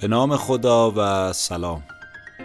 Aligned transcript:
به 0.00 0.08
نام 0.08 0.36
خدا 0.36 0.92
و 0.96 1.32
سلام. 1.32 1.82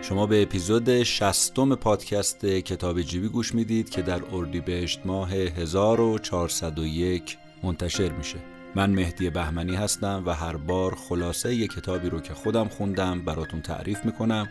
شما 0.01 0.27
به 0.27 0.41
اپیزود 0.41 1.03
شستم 1.03 1.75
پادکست 1.75 2.45
کتاب 2.45 3.01
جیبی 3.01 3.27
گوش 3.27 3.55
می‌دید 3.55 3.89
که 3.89 4.01
در 4.01 4.21
اردیبهشت 4.31 4.99
ماه 5.05 5.31
1401 5.31 7.37
منتشر 7.63 8.11
میشه. 8.11 8.37
من 8.75 8.89
مهدی 8.89 9.29
بهمنی 9.29 9.75
هستم 9.75 10.23
و 10.25 10.33
هر 10.33 10.57
بار 10.57 10.95
خلاصه 10.95 11.55
یک 11.55 11.71
کتابی 11.71 12.09
رو 12.09 12.19
که 12.19 12.33
خودم 12.33 12.67
خوندم 12.67 13.25
براتون 13.25 13.61
تعریف 13.61 14.05
می‌کنم 14.05 14.49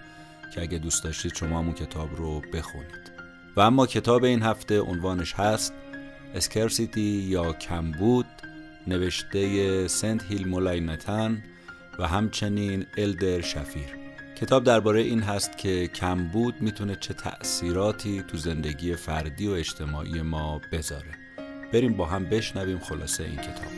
که 0.54 0.62
اگه 0.62 0.78
دوست 0.78 1.04
داشتید 1.04 1.34
شما 1.34 1.58
همون 1.58 1.74
کتاب 1.74 2.16
رو 2.16 2.42
بخونید. 2.52 3.10
و 3.56 3.60
اما 3.60 3.86
کتاب 3.86 4.24
این 4.24 4.42
هفته 4.42 4.80
عنوانش 4.80 5.34
هست 5.34 5.72
اسکرسیتی 6.34 7.00
یا 7.00 7.52
کمبود 7.52 8.26
نوشته 8.86 9.88
سنت 9.88 10.22
هیل 10.22 10.48
مولاینتن 10.48 11.42
و 12.00 12.06
همچنین 12.06 12.86
الدر 12.96 13.40
شفیر 13.40 13.96
کتاب 14.36 14.64
درباره 14.64 15.00
این 15.00 15.22
هست 15.22 15.58
که 15.58 15.88
کمبود 15.88 16.54
می‌تونه 16.60 16.96
چه 16.96 17.14
تأثیراتی 17.14 18.22
تو 18.22 18.36
زندگی 18.36 18.96
فردی 18.96 19.46
و 19.46 19.50
اجتماعی 19.50 20.22
ما 20.22 20.60
بذاره. 20.72 21.10
بریم 21.72 21.96
با 21.96 22.06
هم 22.06 22.24
بشنویم 22.24 22.78
خلاصه 22.78 23.24
این 23.24 23.36
کتاب. 23.36 23.72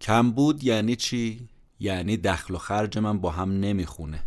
کمبود 0.00 0.64
یعنی 0.64 0.96
چی؟ 0.96 1.48
یعنی 1.80 2.16
دخل 2.16 2.54
و 2.54 2.58
خرج 2.58 2.98
من 2.98 3.18
با 3.18 3.30
هم 3.30 3.60
نمی‌خونه. 3.60 4.22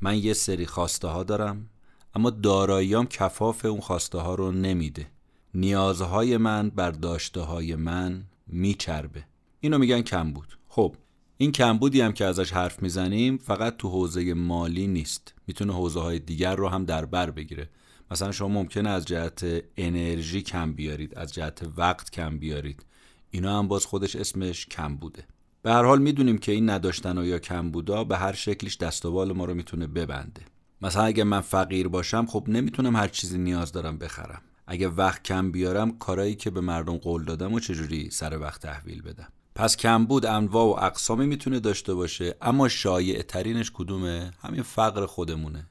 من 0.00 0.18
یه 0.18 0.32
سری 0.32 0.66
خواسته 0.66 1.08
ها 1.08 1.22
دارم 1.22 1.68
اما 2.14 2.30
داراییام 2.30 3.06
کفاف 3.06 3.64
اون 3.64 3.80
خواسته 3.80 4.18
ها 4.18 4.34
رو 4.34 4.52
نمیده. 4.52 5.06
نیازهای 5.54 6.36
من 6.36 6.70
بر 6.70 6.90
داشته 6.90 7.40
های 7.40 7.76
من 7.76 8.24
میچربه. 8.46 9.24
اینو 9.60 9.78
میگن 9.78 10.02
کمبود. 10.02 10.58
خب 10.68 10.96
این 11.36 11.52
کمبودی 11.52 12.00
هم 12.00 12.12
که 12.12 12.24
ازش 12.24 12.52
حرف 12.52 12.82
می‌زنیم 12.82 13.38
فقط 13.38 13.76
تو 13.76 13.88
حوزه 13.88 14.34
مالی 14.34 14.86
نیست. 14.86 15.34
می‌تونه 15.46 15.72
حوزه 15.74 16.00
های 16.00 16.18
دیگر 16.18 16.56
رو 16.56 16.68
هم 16.68 16.84
در 16.84 17.04
بر 17.04 17.30
بگیره. 17.30 17.68
مثلا 18.10 18.32
شما 18.32 18.48
ممکنه 18.48 18.90
از 18.90 19.04
جهت 19.04 19.64
انرژی 19.76 20.42
کم 20.42 20.72
بیارید 20.72 21.14
از 21.18 21.34
جهت 21.34 21.62
وقت 21.76 22.10
کم 22.10 22.38
بیارید. 22.38 22.84
اینا 23.30 23.58
هم 23.58 23.68
باز 23.68 23.86
خودش 23.86 24.16
اسمش 24.16 24.66
کم 24.66 24.96
بوده. 24.96 25.24
به 25.62 25.72
هر 25.72 25.84
حال 25.84 26.02
می‌دونیم 26.02 26.38
که 26.38 26.52
این 26.52 26.70
نداشتن 26.70 27.18
و 27.18 27.24
یا 27.24 27.38
کم 27.38 27.70
بودا 27.70 28.04
به 28.04 28.16
هر 28.16 28.32
شکلیش 28.32 28.76
دست 28.76 29.06
و 29.06 29.34
ما 29.34 29.44
رو 29.44 29.54
می‌تونه 29.54 29.86
ببنده. 29.86 30.42
مثلا 30.82 31.02
اگه 31.02 31.24
من 31.24 31.40
فقیر 31.40 31.88
باشم 31.88 32.26
خب 32.26 32.44
نمی‌تونم 32.48 32.96
هر 32.96 33.08
چیزی 33.08 33.38
نیاز 33.38 33.72
دارم 33.72 33.98
بخرم. 33.98 34.42
اگه 34.66 34.88
وقت 34.88 35.22
کم 35.22 35.52
بیارم 35.52 35.98
کارایی 35.98 36.34
که 36.34 36.50
به 36.50 36.60
مردم 36.60 36.96
قول 36.96 37.24
دادم 37.24 37.52
و 37.52 37.60
چجوری 37.60 38.10
سر 38.10 38.38
وقت 38.38 38.62
تحویل 38.62 39.02
بدم. 39.02 39.28
پس 39.54 39.76
کمبود 39.76 40.26
انواع 40.26 40.64
و 40.64 40.84
اقسامی 40.84 41.26
می‌تونه 41.26 41.60
داشته 41.60 41.94
باشه 41.94 42.36
اما 42.42 42.68
شایع 42.68 43.22
ترینش 43.22 43.70
کدومه؟ 43.74 44.30
همین 44.40 44.62
فقر 44.62 45.06
خودمونه. 45.06 45.66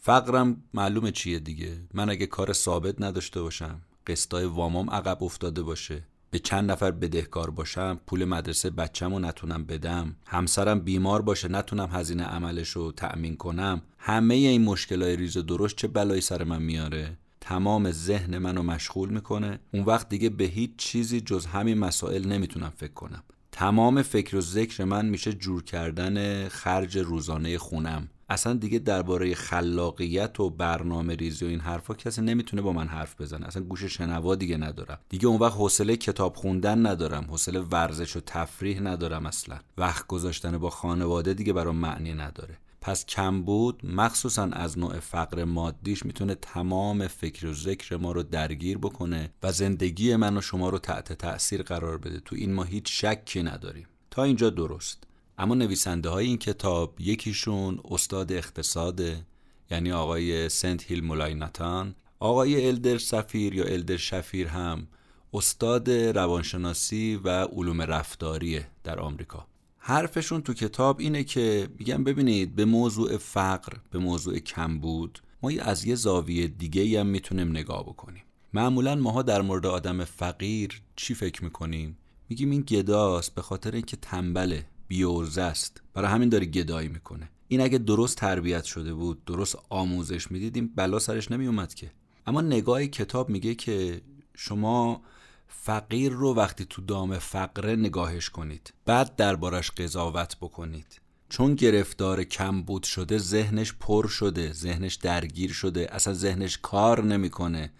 فقرم 0.00 0.62
معلومه 0.74 1.10
چیه 1.10 1.38
دیگه؟ 1.38 1.80
من 1.94 2.10
اگه 2.10 2.26
کار 2.26 2.52
ثابت 2.52 3.02
نداشته 3.02 3.42
باشم 3.42 3.80
قسطای 4.06 4.44
وامام 4.44 4.90
عقب 4.90 5.22
افتاده 5.22 5.62
باشه. 5.62 6.04
به 6.30 6.38
چند 6.38 6.70
نفر 6.70 6.90
بدهکار 6.90 7.50
باشم 7.50 8.00
پول 8.06 8.24
مدرسه 8.24 8.70
بچم 8.70 9.12
رو 9.12 9.18
نتونم 9.18 9.64
بدم. 9.64 10.16
همسرم 10.26 10.80
بیمار 10.80 11.22
باشه 11.22 11.48
نتونم 11.48 11.88
هزینه 11.92 12.24
عملش 12.24 12.68
رو 12.68 12.92
تأمین 12.92 13.36
کنم. 13.36 13.82
همه 13.98 14.34
این 14.34 14.64
مشکلای 14.64 15.16
ریز 15.16 15.36
و 15.36 15.42
درشت 15.42 15.76
چه 15.76 15.88
بلایی 15.88 16.20
سر 16.20 16.44
من 16.44 16.62
میاره؟ 16.62 17.18
تمام 17.40 17.90
ذهن 17.90 18.38
منو 18.38 18.62
مشغول 18.62 19.08
می‌کنه. 19.08 19.60
اون 19.74 19.84
وقت 19.84 20.08
دیگه 20.08 20.28
به 20.28 20.44
هیچ 20.44 20.70
چیزی 20.76 21.20
جز 21.20 21.46
همین 21.46 21.78
مسائل 21.78 22.26
نمی‌تونم 22.26 22.72
فکر 22.76 22.92
کنم. 22.92 23.22
تمام 23.52 24.02
فکر 24.02 24.36
و 24.36 24.40
ذکر 24.40 24.84
من 24.84 25.06
میشه 25.06 25.32
جور 25.32 25.62
کردن 25.62 26.48
خرج 26.48 26.98
روزانه 26.98 27.58
خونم. 27.58 28.08
اصلا 28.28 28.54
دیگه 28.54 28.78
درباره 28.78 29.34
خلاقیت 29.34 30.40
و 30.40 30.50
برنامه 30.50 31.14
ریزی 31.14 31.44
و 31.44 31.48
این 31.48 31.60
حرفا 31.60 31.94
کسی 31.94 32.22
نمی‌تونه 32.22 32.62
با 32.62 32.72
من 32.72 32.88
حرف 32.88 33.20
بزنه. 33.20 33.46
اصلا 33.46 33.62
گوش 33.62 33.84
شنوا 33.84 34.34
دیگه 34.34 34.56
ندارم. 34.56 34.98
دیگه 35.08 35.26
اون 35.26 35.40
وقت 35.40 35.54
حوصله 35.54 35.96
کتاب 35.96 36.36
خوندن 36.36 36.86
ندارم. 36.86 37.24
حوصله 37.24 37.60
ورزش 37.60 38.16
و 38.16 38.20
تفریح 38.20 38.80
ندارم 38.80 39.26
اصلا. 39.26 39.58
وقت 39.78 40.06
گذاشتن 40.06 40.58
با 40.58 40.70
خانواده 40.70 41.34
دیگه 41.34 41.52
برام 41.52 41.76
معنی 41.76 42.14
نداره. 42.14 42.58
پس 42.80 43.06
کمبود 43.06 43.80
مخصوصا 43.86 44.44
از 44.52 44.78
نوع 44.78 45.00
فقر 45.00 45.44
مادیش 45.44 46.06
می‌تونه 46.06 46.34
تمام 46.34 47.06
فکر 47.06 47.46
و 47.46 47.54
ذکر 47.54 47.96
ما 47.96 48.12
رو 48.12 48.22
درگیر 48.22 48.78
بکنه 48.78 49.30
و 49.42 49.52
زندگی 49.52 50.16
من 50.16 50.36
و 50.36 50.40
شما 50.40 50.68
رو 50.68 50.78
تحت 50.78 51.12
تاثیر 51.12 51.62
قرار 51.62 51.98
بده. 51.98 52.20
تو 52.20 52.36
این 52.36 52.54
ما 52.54 52.64
هیچ 52.64 53.04
شکی 53.04 53.42
نداریم. 53.42 53.86
تا 54.10 54.24
اینجا 54.24 54.50
درست. 54.50 55.07
اما 55.38 55.54
نویسنده 55.54 56.08
های 56.08 56.26
این 56.26 56.38
کتاب 56.38 57.00
یکیشون 57.00 57.80
استاد 57.90 58.32
اقتصاده 58.32 59.26
یعنی 59.70 59.92
آقای 59.92 60.48
سنت 60.48 60.82
هیل 60.82 61.04
مولایناتان 61.04 61.94
آقای 62.20 62.66
الدر 62.66 62.98
سفیر 62.98 63.54
یا 63.54 63.64
الدر 63.64 63.96
شفیر 63.96 64.46
هم 64.46 64.86
استاد 65.32 65.90
روانشناسی 65.90 67.20
و 67.24 67.28
علوم 67.44 67.82
رفتاریه 67.82 68.66
در 68.84 69.00
آمریکا. 69.00 69.46
حرفشون 69.78 70.42
تو 70.42 70.54
کتاب 70.54 71.00
اینه 71.00 71.24
که 71.24 71.68
میگن 71.78 72.04
ببینید 72.04 72.54
به 72.54 72.64
موضوع 72.64 73.16
فقر 73.16 73.72
به 73.90 73.98
موضوع 73.98 74.38
کمبود 74.38 75.18
ما 75.42 75.50
از 75.60 75.84
یه 75.84 75.94
زاویه 75.94 76.46
دیگه 76.46 77.00
هم 77.00 77.06
می‌تونیم 77.06 77.50
نگاه 77.50 77.82
بکنیم. 77.82 78.22
معمولا 78.52 78.94
ماها 78.94 79.22
در 79.22 79.42
مورد 79.42 79.66
آدم 79.66 80.04
فقیر 80.04 80.82
چی 80.96 81.14
فکر 81.14 81.44
می‌کنیم؟ 81.44 81.98
میگیم 82.28 82.50
این 82.50 82.60
گداست 82.60 83.34
به 83.34 83.42
خاطر 83.42 83.70
اینکه 83.70 83.96
تنبله. 83.96 84.66
بیورزه 84.88 85.42
است. 85.42 85.82
برای 85.94 86.10
همین 86.10 86.28
داره 86.28 86.46
گدایی 86.46 86.88
می‌کنه. 86.88 87.30
این 87.48 87.60
اگه 87.60 87.78
درست 87.78 88.16
تربیت 88.16 88.64
شده 88.64 88.94
بود 88.94 89.24
درست 89.24 89.58
آموزش 89.68 90.30
می‌دید 90.30 90.76
بلا 90.76 90.98
سرش 90.98 91.30
نمیومد 91.30 91.74
که. 91.74 91.90
اما 92.26 92.40
نگاه 92.40 92.86
کتاب 92.86 93.28
میگه 93.28 93.54
که 93.54 94.00
شما 94.34 95.02
فقیر 95.48 96.12
رو 96.12 96.34
وقتی 96.34 96.64
تو 96.64 96.82
دام 96.82 97.18
فقره 97.18 97.76
نگاهش 97.76 98.30
کنید. 98.30 98.72
بعد 98.84 99.16
دربارش 99.16 99.70
قضاوت 99.70 100.36
بکنید. 100.40 101.00
چون 101.28 101.54
گرفتار 101.54 102.24
کمبود 102.24 102.82
شده 102.82 103.18
ذهنش 103.18 103.72
پر 103.72 104.08
شده 104.08 104.52
ذهنش 104.52 104.94
درگیر 104.94 105.52
شده 105.52 105.94
اصلا 105.94 106.14
ذهنش 106.14 106.58
کار 106.62 107.04
نمی‌کنه. 107.04 107.72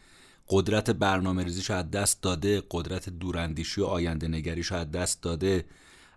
قدرت 0.49 0.91
برنامه 0.91 1.45
ریزیش 1.45 1.71
از 1.71 1.91
دست 1.91 2.23
داده 2.23 2.63
قدرت 2.71 3.09
دوراندیشی 3.09 3.81
و 3.81 3.85
آینده 3.85 4.29
نگریش 4.29 4.73
از 4.73 4.91
دست 4.91 5.23
داده. 5.23 5.65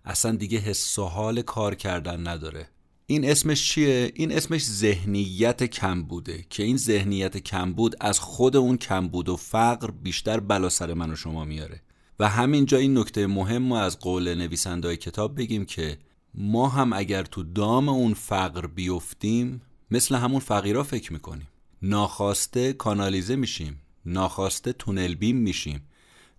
اصلا 0.05 0.35
دیگه 0.35 0.57
حس 0.57 0.99
و 0.99 1.05
حال 1.05 1.41
کار 1.41 1.75
کردن 1.75 2.27
نداره. 2.27 2.67
این 3.05 3.29
اسمش 3.29 3.69
چیه؟ 3.69 4.11
این 4.15 4.31
اسمش 4.31 4.65
ذهنیت 4.65 5.63
کم 5.63 6.03
بوده 6.03 6.45
که 6.49 6.63
این 6.63 6.77
ذهنیت 6.77 7.37
کم 7.37 7.73
بود 7.73 7.95
از 7.99 8.19
خود 8.19 8.55
اون 8.55 8.77
کم 8.77 9.07
بود 9.07 9.29
و 9.29 9.35
فقر 9.35 9.91
بیشتر 9.91 10.39
بلا 10.39 10.69
سر 10.69 10.93
من 10.93 11.11
و 11.11 11.15
شما 11.15 11.45
میاره. 11.45 11.81
و 12.19 12.29
همینجا 12.29 12.77
این 12.77 12.97
نکته 12.97 13.27
مهم 13.27 13.61
ما 13.61 13.79
از 13.79 13.99
قول 13.99 14.35
نویسنده 14.35 14.97
کتاب 14.97 15.37
بگیم 15.37 15.65
که 15.65 15.97
ما 16.33 16.69
هم 16.69 16.93
اگر 16.93 17.23
تو 17.23 17.43
دام 17.43 17.89
اون 17.89 18.13
فقر 18.13 18.67
بیفتیم 18.67 19.61
مثل 19.91 20.15
همون 20.15 20.39
فقیرا 20.39 20.83
فکر 20.83 21.13
می‌کنیم. 21.13 21.47
ناخواسته 21.81 22.73
کانالیزه 22.73 23.35
میشیم. 23.35 23.81
ناخواسته 24.05 24.73
تونل 24.73 25.15
بیم 25.15 25.37
میشیم. 25.37 25.81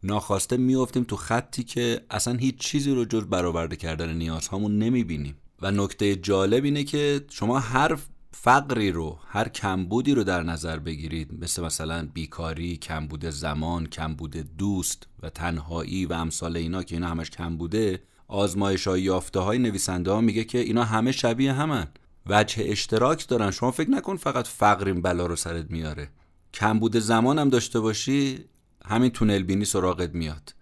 ناخواسته 0.04 0.56
میافتیم 0.56 1.04
تو 1.04 1.16
خطی 1.16 1.64
که 1.64 2.00
اصلا 2.10 2.34
هیچ 2.34 2.58
چیزی 2.58 2.90
رو 2.90 3.04
جز 3.04 3.24
برآورده 3.24 3.76
کردن 3.76 4.14
نیازهامون 4.14 4.78
نمی‌بینیم. 4.78 5.36
و 5.62 5.70
نکته 5.70 6.16
جالب 6.16 6.64
اینه 6.64 6.84
که 6.84 7.24
شما 7.30 7.58
هر 7.58 7.98
فقری 8.32 8.92
رو 8.92 9.18
هر 9.28 9.48
کمبودی 9.48 10.14
رو 10.14 10.24
در 10.24 10.42
نظر 10.42 10.78
بگیرید. 10.78 11.44
مثل 11.44 11.62
مثلا 11.62 12.08
بیکاری، 12.14 12.76
کمبود 12.76 13.24
زمان، 13.24 13.86
کمبود 13.86 14.56
دوست 14.56 15.06
و 15.22 15.30
تنهایی 15.30 16.06
و 16.06 16.12
امثال 16.12 16.56
اینا 16.56 16.82
که 16.82 16.94
اینا 16.94 17.08
همش 17.08 17.30
کمبوده 17.30 18.02
آزمایش 18.28 18.86
های 18.86 19.02
یافته 19.02 19.40
های 19.40 19.58
نویسنده 19.58 20.10
ها 20.10 20.20
میگه 20.20 20.44
که 20.44 20.58
اینا 20.58 20.84
همه 20.84 21.12
شبیه 21.12 21.52
همن. 21.52 21.86
وجه 22.26 22.64
اشتراک 22.66 23.28
دارن. 23.28 23.50
شما 23.50 23.70
فکر 23.70 23.90
نکن 23.90 24.16
فقط 24.16 24.46
فقرین 24.46 25.02
بلا 25.02 25.26
رو 25.26 25.36
سرت 25.36 25.70
میاره. 25.70 26.08
کمبود 26.54 26.96
زمان 26.96 27.38
هم 27.38 27.48
داشته 27.48 27.80
باشی 27.80 28.44
همین 28.86 29.10
تونل 29.10 29.42
بینی 29.42 29.64
سراغت 29.64 30.14
میاد. 30.14 30.54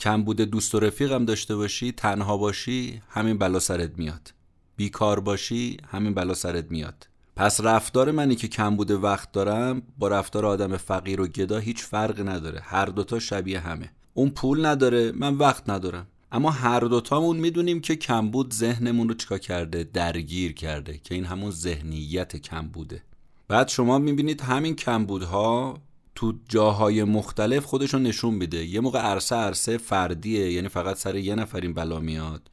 کمبود 0.00 0.40
دوست 0.40 0.74
و 0.74 0.80
رفیقم 0.80 1.24
داشته 1.24 1.56
باشی 1.56 1.92
تنها 1.92 2.36
باشی 2.36 3.02
همین 3.08 3.38
بلا 3.38 3.60
سرت 3.60 3.98
میاد. 3.98 4.32
بیکار 4.76 5.20
باشی 5.20 5.76
همین 5.88 6.14
بلا 6.14 6.34
سرت 6.34 6.70
میاد. 6.70 7.08
پس 7.36 7.60
رفتار 7.60 8.10
منی 8.10 8.36
که 8.36 8.48
کم 8.48 8.76
بوده 8.76 8.96
وقت 8.96 9.32
دارم 9.32 9.82
با 9.98 10.08
رفتار 10.08 10.46
آدم 10.46 10.76
فقیر 10.76 11.20
و 11.20 11.26
گدا 11.26 11.58
هیچ 11.58 11.82
فرق 11.82 12.28
نداره. 12.28 12.60
هر 12.60 12.86
دوتا 12.86 13.18
شبیه 13.18 13.60
همه. 13.60 13.90
اون 14.14 14.30
پول 14.30 14.66
نداره 14.66 15.12
من 15.12 15.34
وقت 15.34 15.70
ندارم. 15.70 16.06
اما 16.32 16.50
هر 16.50 16.80
دوتامون 16.80 17.36
می‌دونیم 17.36 17.80
که 17.80 17.96
کمبود 17.96 18.52
ذهنمون 18.52 19.08
رو 19.08 19.14
چیکار 19.14 19.38
کرده؟ 19.38 19.84
درگیر 19.92 20.52
کرده 20.52 20.98
که 20.98 21.14
این 21.14 21.24
همون 21.24 21.50
ذهنیت 21.50 22.36
کمبوده 22.36 23.02
بعد 23.48 23.68
شما 23.68 23.98
می‌بینید 23.98 24.40
همین 24.40 24.76
کمبودها 24.76 25.78
تو 26.14 26.32
جاهای 26.48 27.04
مختلف 27.04 27.64
خودشون 27.64 28.02
نشون 28.02 28.34
میده. 28.34 28.64
یه 28.64 28.80
موقع 28.80 28.98
عرصه 28.98 29.36
عرصه 29.36 29.78
فردیه 29.78 30.52
یعنی 30.52 30.68
فقط 30.68 30.96
سر 30.96 31.16
یه 31.16 31.34
نفر 31.34 31.60
این 31.60 31.74
بلا 31.74 32.00
میاد 32.00 32.50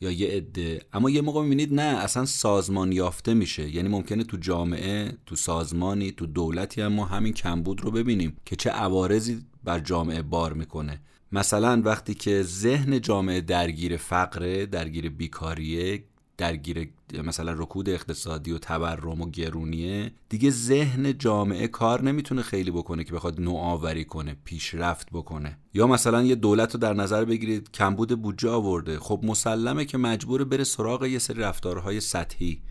یا 0.00 0.10
یه 0.10 0.28
عده. 0.28 0.82
اما 0.92 1.10
یه 1.10 1.20
موقع 1.20 1.42
می‌بینید 1.42 1.74
نه 1.74 1.82
اصلا 1.82 2.24
سازمان 2.24 2.92
یافته 2.92 3.34
میشه. 3.34 3.74
یعنی 3.74 3.88
ممکنه 3.88 4.24
تو 4.24 4.36
جامعه 4.36 5.12
تو 5.26 5.36
سازمانی 5.36 6.12
تو 6.12 6.26
دولتی 6.26 6.80
هم 6.80 6.92
ما 6.92 7.04
همین 7.04 7.32
کمبود 7.32 7.80
رو 7.80 7.90
ببینیم 7.90 8.36
که 8.44 8.56
چه 8.56 8.70
عوارضی 8.70 9.44
بر 9.64 9.80
جامعه 9.80 10.22
بار 10.22 10.52
می‌کنه. 10.52 11.00
مثلا 11.32 11.82
وقتی 11.84 12.14
که 12.14 12.42
ذهن 12.42 13.00
جامعه 13.00 13.40
درگیر 13.40 13.96
فقره 13.96 14.66
درگیر 14.66 15.10
بیکاریه 15.10 16.04
درگیر 16.36 16.88
مثلا 17.24 17.52
رکود 17.52 17.88
اقتصادی 17.88 18.52
و 18.52 18.58
تورم 18.58 19.20
و 19.20 19.30
گرونیه 19.30 20.12
دیگه 20.28 20.50
ذهن 20.50 21.18
جامعه 21.18 21.68
کار 21.68 22.02
نمی‌تونه 22.02 22.42
خیلی 22.42 22.70
بکنه 22.70 23.04
که 23.04 23.12
بخواد 23.12 23.40
نوآوری 23.40 24.04
کنه 24.04 24.36
پیشرفت 24.44 25.10
بکنه. 25.12 25.58
یا 25.74 25.86
مثلا 25.86 26.22
یه 26.22 26.34
دولت 26.34 26.74
رو 26.74 26.80
در 26.80 26.94
نظر 26.94 27.24
بگیرید 27.24 27.70
کمبود 27.70 28.22
بودجه 28.22 28.50
آورده. 28.50 28.98
خب 28.98 29.20
مسلمه 29.22 29.84
که 29.84 29.98
مجبور 29.98 30.44
بره 30.44 30.64
سراغ 30.64 31.04
یه 31.04 31.18
سری 31.18 31.40
رفتارهای 31.40 32.00
سطحی 32.00 32.62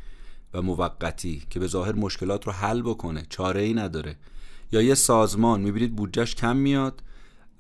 و 0.54 0.62
موقتی 0.62 1.44
که 1.50 1.60
به 1.60 1.68
ظاهر 1.68 1.96
مشکلات 1.96 2.46
رو 2.48 2.52
حل 2.52 2.82
بکنه. 2.82 3.26
چاره 3.30 3.62
ای 3.62 3.74
نداره. 3.74 4.16
یا 4.72 4.82
یه 4.82 4.96
سازمان 4.96 5.62
می‌بینید 5.62 5.96
بودجهش 5.96 6.36
کم 6.36 6.58
میاد 6.58 7.04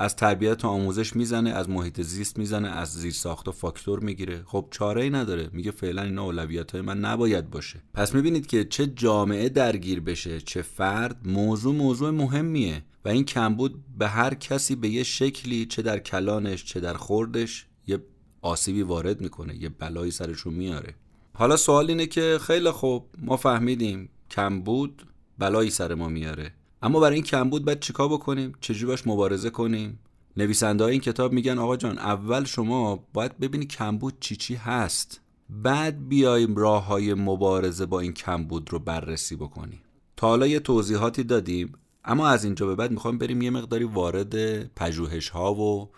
از 0.01 0.15
تربیت 0.15 0.65
و 0.65 0.67
آموزش 0.67 1.15
می‌زنه 1.15 1.49
از 1.49 1.69
محیط 1.69 2.01
زیست 2.01 2.39
می‌زنه 2.39 2.67
از 2.67 2.93
زیر 2.93 3.13
ساخت 3.13 3.47
و 3.47 3.51
فاکتور 3.51 3.99
می‌گیره. 3.99 4.43
خب 4.45 4.67
چاره 4.71 5.03
ای 5.03 5.09
نداره. 5.09 5.49
میگه 5.53 5.71
فعلا 5.71 6.01
اینا 6.01 6.23
اولویت 6.23 6.71
های 6.71 6.81
من 6.81 6.99
نباید 6.99 7.49
باشه. 7.49 7.81
پس 7.93 8.15
می‌بینید 8.15 8.47
که 8.47 8.65
چه 8.65 8.87
جامعه 8.87 9.49
درگیر 9.49 9.99
بشه 9.99 10.41
چه 10.41 10.61
فرد 10.61 11.27
موضوع 11.27 11.75
موضوع 11.75 12.09
مهمیه. 12.09 12.83
و 13.05 13.09
این 13.09 13.25
کمبود 13.25 13.83
به 13.97 14.07
هر 14.07 14.33
کسی 14.33 14.75
به 14.75 14.89
یه 14.89 15.03
شکلی 15.03 15.65
چه 15.65 15.81
در 15.81 15.99
کلانش 15.99 16.65
چه 16.65 16.79
در 16.79 16.93
خوردش 16.93 17.65
یه 17.87 17.99
آسیبی 18.41 18.81
وارد 18.81 19.21
می‌کنه 19.21 19.55
یه 19.55 19.69
بلایی 19.69 20.11
سرشون 20.11 20.53
میاره. 20.53 20.95
حالا 21.33 21.57
سوال 21.57 21.89
اینه 21.89 22.05
که 22.05 22.39
خیلی 22.41 22.71
خوب 22.71 23.09
ما 23.17 23.37
فهمیدیم 23.37 24.09
کمبود 24.31 25.07
بلایی 25.37 25.69
سر 25.69 25.93
ما 25.93 26.07
میاره. 26.09 26.53
اما 26.81 26.99
برای 26.99 27.15
این 27.15 27.23
کمبود 27.23 27.65
باید 27.65 27.79
چیکار 27.79 28.09
بکنیم؟ 28.09 28.53
چجوری 28.61 28.85
باش 28.85 29.07
مبارزه 29.07 29.49
کنیم؟ 29.49 29.99
نویسنده 30.37 30.85
این 30.85 31.01
کتاب 31.01 31.31
میگن 31.31 31.57
آقا 31.57 31.77
جان 31.77 31.97
اول 31.97 32.43
شما 32.43 33.07
باید 33.13 33.39
ببینی 33.39 33.65
کمبود 33.65 34.13
چی 34.19 34.35
چی 34.35 34.55
هست. 34.55 35.21
بعد 35.49 36.09
بیایم 36.09 36.55
راه 36.55 36.85
های 36.85 37.13
مبارزه 37.13 37.85
با 37.85 37.99
این 37.99 38.13
کمبود 38.13 38.73
رو 38.73 38.79
بررسی 38.79 39.35
بکنیم. 39.35 39.81
تا 40.17 40.27
حالا 40.27 40.47
یه 40.47 40.59
توضیحاتی 40.59 41.23
دادیم 41.23 41.73
اما 42.05 42.27
از 42.27 42.43
اینجا 42.43 42.65
به 42.67 42.75
بعد 42.75 42.91
می‌خوام 42.91 43.17
بریم 43.17 43.41
یه 43.41 43.49
مقداری 43.49 43.83
وارد 43.83 44.63
پژوهش 44.73 45.29
ها 45.29 45.53
و 45.53 45.89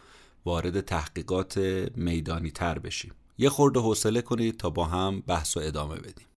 وارد 0.45 0.81
تحقیقات 0.81 1.57
میدانی 1.95 2.51
تر 2.51 2.79
بشیم. 2.79 3.11
یه 3.37 3.49
خورده 3.49 3.79
حوصله 3.79 4.21
کنید 4.21 4.57
تا 4.57 4.69
با 4.69 4.85
هم 4.85 5.23
بحث 5.27 5.57
و 5.57 5.59
ادامه 5.59 5.95
بدیم. 5.95 6.27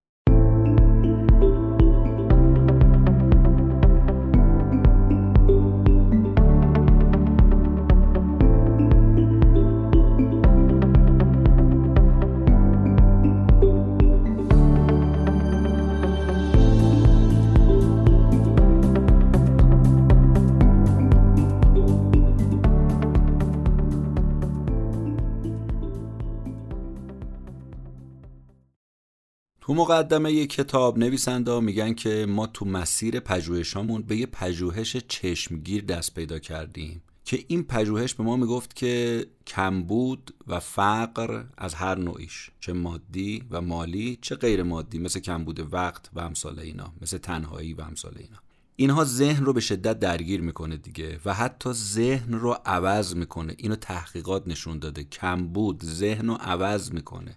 تو 29.66 29.74
مقدمه 29.74 30.32
یک 30.32 30.50
کتاب 30.50 30.98
نویسنده 30.98 31.60
میگن 31.60 31.94
که 31.94 32.26
ما 32.28 32.46
تو 32.46 32.64
مسیر 32.64 33.20
پژوهشامون 33.20 34.02
به 34.02 34.16
یه 34.16 34.26
پژوهش 34.26 34.96
چشمگیر 34.96 35.84
دست 35.84 36.14
پیدا 36.14 36.38
کردیم. 36.38 37.02
که 37.24 37.44
این 37.48 37.62
پژوهش 37.62 38.14
به 38.14 38.24
ما 38.24 38.36
می‌گفت 38.36 38.76
که 38.76 39.26
کمبود 39.46 40.34
و 40.46 40.60
فقر 40.60 41.44
از 41.58 41.74
هر 41.74 41.98
نوعیش 41.98 42.50
چه 42.60 42.72
مادی 42.72 43.42
و 43.50 43.60
مالی 43.60 44.18
چه 44.22 44.34
غیر 44.34 44.62
مادی 44.62 44.98
مثل 44.98 45.20
کمبود 45.20 45.74
وقت 45.74 46.10
و 46.14 46.20
امثال 46.20 46.58
اینا 46.58 46.92
مثل 47.00 47.18
تنهایی 47.18 47.74
و 47.74 47.80
امثال 47.80 48.14
اینا. 48.18 48.38
اینها 48.76 49.04
ذهن 49.04 49.44
رو 49.44 49.52
به 49.52 49.60
شدت 49.60 49.98
درگیر 49.98 50.40
می‌کنه 50.40 50.76
دیگه 50.76 51.20
و 51.24 51.34
حتی 51.34 51.72
ذهن 51.72 52.32
رو 52.32 52.56
عوض 52.66 53.14
می‌کنه. 53.14 53.54
اینو 53.58 53.76
تحقیقات 53.76 54.48
نشون 54.48 54.78
داده. 54.78 55.04
کمبود 55.04 55.84
ذهن 55.84 56.26
رو 56.28 56.34
عوض 56.34 56.92
می‌کنه. 56.92 57.36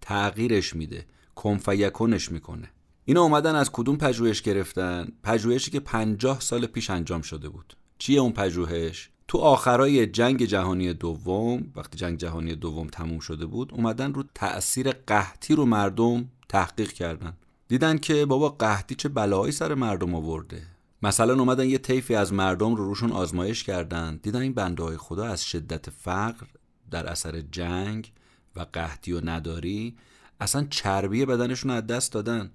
تغییرش 0.00 0.76
میده. 0.76 1.06
کنفیکنش 1.34 2.32
می‌کنه. 2.32 2.70
اینا 3.04 3.22
اومدن 3.22 3.54
از 3.54 3.70
کدوم 3.72 3.96
پژوهش 3.96 4.42
گرفتن؟ 4.42 5.08
پژوهشی 5.22 5.70
که 5.70 5.80
پنجاه 5.80 6.40
سال 6.40 6.66
پیش 6.66 6.90
انجام 6.90 7.22
شده 7.22 7.48
بود. 7.48 7.76
چیه 7.98 8.20
اون 8.20 8.32
پژوهش؟ 8.32 9.10
تو 9.28 9.38
آخرای 9.38 10.06
جنگ 10.06 10.44
جهانی 10.44 10.92
دوم 10.92 11.72
وقتی 11.76 11.98
جنگ 11.98 12.18
جهانی 12.18 12.54
دوم 12.54 12.86
تموم 12.86 13.18
شده 13.18 13.46
بود 13.46 13.74
اومدن 13.74 14.14
رو 14.14 14.24
تأثیر 14.34 14.90
قحطی 14.90 15.54
رو 15.54 15.66
مردم 15.66 16.28
تحقیق 16.48 16.92
کردن. 16.92 17.36
دیدن 17.68 17.98
که 17.98 18.26
بابا 18.26 18.48
قحطی 18.48 18.94
چه 18.94 19.08
بلایی 19.08 19.52
سر 19.52 19.74
مردم 19.74 20.14
آورده. 20.14 20.62
مثلا 21.02 21.34
اومدن 21.34 21.68
یه 21.68 21.78
طیفی 21.78 22.14
از 22.14 22.32
مردم 22.32 22.74
رو 22.74 22.84
روشون 22.84 23.12
آزمایش 23.12 23.64
کردن. 23.64 24.20
دیدن 24.22 24.40
این 24.40 24.52
بنده 24.52 24.82
های 24.82 24.96
خدا 24.96 25.24
از 25.24 25.44
شدت 25.44 25.90
فقر 25.90 26.46
در 26.90 27.06
اثر 27.06 27.40
جنگ 27.40 28.12
و 28.56 28.66
قحطی 28.72 29.12
و 29.12 29.20
نداری 29.24 29.96
اصلا 30.42 30.66
چربی 30.70 31.24
بدنشون 31.24 31.70
از 31.70 31.86
دست 31.86 32.12
دادن. 32.12 32.50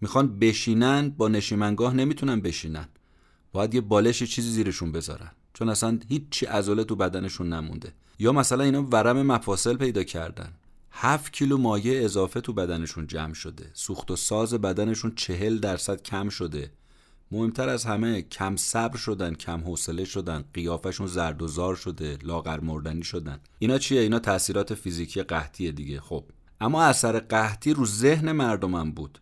می‌خوان 0.00 0.38
بشینن 0.38 1.08
با 1.08 1.28
نشیمنگاه 1.28 1.94
نمی‌تونن 1.94 2.40
بشینن. 2.40 2.88
باید 3.52 3.74
یه 3.74 3.80
بالش 3.80 4.22
چیزی 4.22 4.50
زیرشون 4.50 4.92
بذارن. 4.92 5.30
چون 5.54 5.68
اصلا 5.68 5.98
هیچی 6.08 6.46
عضله 6.46 6.84
تو 6.84 6.96
بدنشون 6.96 7.52
نمونده. 7.52 7.92
یا 8.18 8.32
مثلا 8.32 8.64
اینا 8.64 8.82
ورم 8.82 9.22
مفاصل 9.22 9.76
پیدا 9.76 10.02
کردن. 10.02 10.52
هفت 10.90 11.32
کیلو 11.32 11.56
مایع 11.56 12.04
اضافه 12.04 12.40
تو 12.40 12.52
بدنشون 12.52 13.06
جمع 13.06 13.34
شده. 13.34 13.70
سوخت 13.72 14.10
و 14.10 14.16
ساز 14.16 14.54
بدنشون 14.54 15.12
چهل 15.16 15.58
درصد 15.58 16.02
کم 16.02 16.28
شده. 16.28 16.70
مهمتر 17.30 17.68
از 17.68 17.84
همه 17.84 18.22
کم 18.22 18.56
صبر 18.56 18.96
شدن 18.96 19.34
کم 19.34 19.60
حوصله 19.60 20.04
شدن. 20.04 20.44
قیافشون 20.54 21.06
زرد 21.06 21.42
و 21.42 21.48
زار 21.48 21.74
شده 21.74 22.18
لاغر 22.22 22.60
مردنی 22.60 23.02
شدن. 23.02 23.40
اینا 23.58 23.78
چیه؟ 23.78 24.00
اینا 24.00 24.18
تاثیرات 24.18 24.74
فیزیکی 24.74 25.22
قحطی 25.22 25.72
دیگه. 25.72 26.00
خب 26.00 26.24
اما 26.60 26.82
اثر 26.82 27.18
قحطی 27.18 27.74
رو 27.74 27.86
ذهن 27.86 28.32
مردمم 28.32 28.92
بود. 28.92 29.18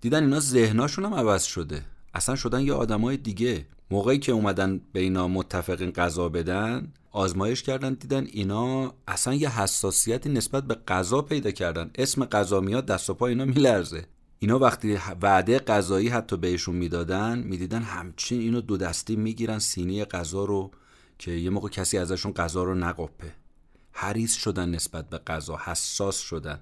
دیدن 0.00 0.22
اینا 0.22 0.40
ذهناشون 0.40 1.04
هم 1.04 1.14
عوض 1.14 1.44
شده. 1.44 1.82
اصلا 2.14 2.36
شدن 2.36 2.60
یه 2.60 2.72
آدمای 2.72 3.16
دیگه. 3.16 3.66
موقعی 3.90 4.18
که 4.18 4.32
اومدن 4.32 4.80
به 4.92 5.00
اینا 5.00 5.28
متفقین 5.28 5.90
غذا 5.90 6.28
بدن 6.28 6.92
آزمایش 7.10 7.62
کردن 7.62 7.94
دیدن 7.94 8.26
اینا 8.32 8.94
اصلا 9.08 9.34
یه 9.34 9.60
حساسیتی 9.60 10.28
نسبت 10.28 10.64
به 10.64 10.74
غذا 10.74 11.22
پیدا 11.22 11.50
کردن. 11.50 11.90
اسم 11.94 12.24
غذا 12.24 12.60
میاد 12.60 12.86
دست 12.86 13.10
و 13.10 13.14
پا 13.14 13.26
اینا 13.26 13.44
میلرزه. 13.44 14.06
اینا 14.38 14.58
وقتی 14.58 14.98
وعده 15.22 15.58
غذایی 15.58 16.08
حتی 16.08 16.36
بهشون 16.36 16.74
می‌دادن 16.74 17.38
می‌دیدن 17.38 17.82
همچین 17.82 18.40
اینو 18.40 18.60
دو 18.60 18.76
دستی 18.76 19.16
می‌گیرن 19.16 19.58
سینی 19.58 20.04
غذا 20.04 20.44
رو 20.44 20.70
که 21.18 21.30
یه 21.30 21.50
موقع 21.50 21.68
کسی 21.68 21.98
ازشون 21.98 22.32
غذا 22.32 22.64
رو 22.64 22.74
نقپه 22.74 23.32
حریص 23.98 24.34
شدن 24.34 24.68
نسبت 24.70 25.08
به 25.08 25.18
غذا 25.18 25.58
حساس 25.64 26.20
شدن. 26.20 26.60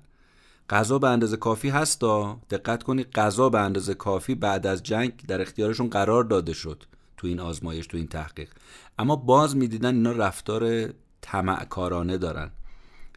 غذا 0.71 0.99
به 0.99 1.09
اندازه 1.09 1.37
کافی 1.37 1.69
هستا؟ 1.69 2.41
دقت 2.51 2.83
کنید 2.83 3.11
غذا 3.11 3.49
به 3.49 3.61
اندازه 3.61 3.95
کافی 3.95 4.35
بعد 4.35 4.67
از 4.67 4.83
جنگ 4.83 5.27
در 5.27 5.43
اختیارشون 5.43 5.91
قرار 5.91 6.25
داده 6.25 6.53
شد 6.53 6.85
تو 7.17 7.27
این 7.27 7.41
آزمایش 7.41 7.87
تو 7.87 7.97
این 7.97 8.07
تحقیق. 8.07 8.51
اما 8.99 9.17
باز 9.17 9.57
می‌دیدن 9.57 9.95
اینا 9.95 10.13
رفتار 10.13 10.93
طمعکارانه 11.21 12.19
دارن. 12.19 12.51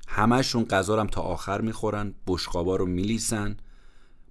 همشون 0.07 0.65
غذا 0.65 0.99
هم 0.99 1.07
تا 1.07 1.21
آخر 1.21 1.61
می‌خورن 1.61 2.13
بشقابا 2.27 2.75
رو 2.75 2.85
میلیسن. 2.85 3.57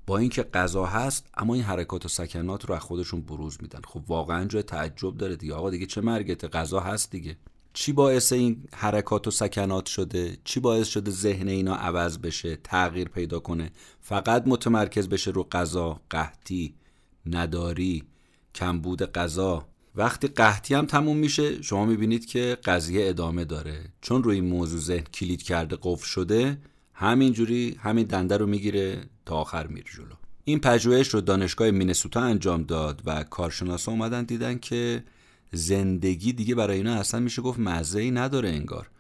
با 0.07 0.19
اینکه 0.19 0.43
غذا 0.43 0.85
هست 0.85 1.27
اما 1.37 1.55
این 1.55 1.63
حرکات 1.63 2.05
و 2.05 2.09
سکنات 2.09 2.65
رو 2.65 2.75
از 2.75 2.81
خودشون 2.81 3.21
بروز 3.21 3.59
میدن. 3.63 3.81
خب 3.87 4.03
واقعا 4.09 4.45
جای 4.45 4.63
تعجب 4.63 5.17
داره 5.17 5.37
دیگه. 5.37 5.55
آقا 5.55 5.71
دیگه 5.71 5.87
چه 5.87 6.01
مرگته؟ 6.01 6.49
غذا 6.49 6.81
هست 6.81 7.11
دیگه. 7.11 7.37
چی 7.79 7.93
باعث 7.93 8.33
این 8.33 8.65
حرکات 8.75 9.27
و 9.27 9.31
سکنات 9.31 9.87
شده؟ 9.87 10.37
چی 10.45 10.61
باعث 10.61 10.89
شده 10.89 11.11
ذهن 11.11 11.49
اینا 11.49 11.75
عوض 11.75 12.19
بشه 12.19 12.57
تغییر 12.57 13.09
پیدا 13.09 13.41
کنه؟ 13.41 13.71
فقط 14.01 14.43
متمرکز 14.47 15.09
بشه 15.09 15.31
رو 15.31 15.49
غذا 15.53 16.01
قحطی 16.11 16.75
نداری 17.27 18.05
کمبود 18.55 19.13
غذا. 19.13 19.67
وقتی 19.95 20.29
قحطی 20.29 20.75
هم 20.75 20.87
تموم 20.87 21.17
میشه 21.17 21.63
شما 21.63 21.87
می‌بینید 21.87 22.27
که 22.27 22.59
قضیه 22.65 23.09
ادامه 23.09 23.45
داره. 23.45 23.85
چون 24.01 24.23
روی 24.23 24.35
این 24.35 24.45
موضوع 24.45 24.81
ذهن 24.81 25.05
کلید 25.05 25.43
کرده 25.43 25.79
قفل 25.83 26.07
شده 26.07 26.59
همینجوری 26.95 27.77
همین 27.81 28.07
دنده 28.07 28.37
رو 28.37 28.47
می‌گیره 28.47 29.05
تا 29.27 29.37
آخر 29.37 29.67
میره 29.67 29.87
جلو. 29.97 30.15
این 30.45 30.61
پژوهش 30.61 31.09
رو 31.09 31.21
دانشگاه 31.21 31.71
مینسوتا 31.71 32.21
انجام 32.21 32.63
داد 32.63 33.03
و 33.07 33.25
کارشناسا 33.25 33.93
اومدن 33.93 34.25
دیدن 34.25 34.59
که 34.59 35.05
زندگی 35.53 36.33
دیگه 36.33 36.55
برای 36.55 36.77
اینا 36.77 36.95
اصلا 36.95 37.21
میشه 37.21 37.43
گفت 37.43 37.59
مزه 37.59 38.01
ای 38.01 38.11
نداره 38.11 38.49
انگار. 38.49 38.91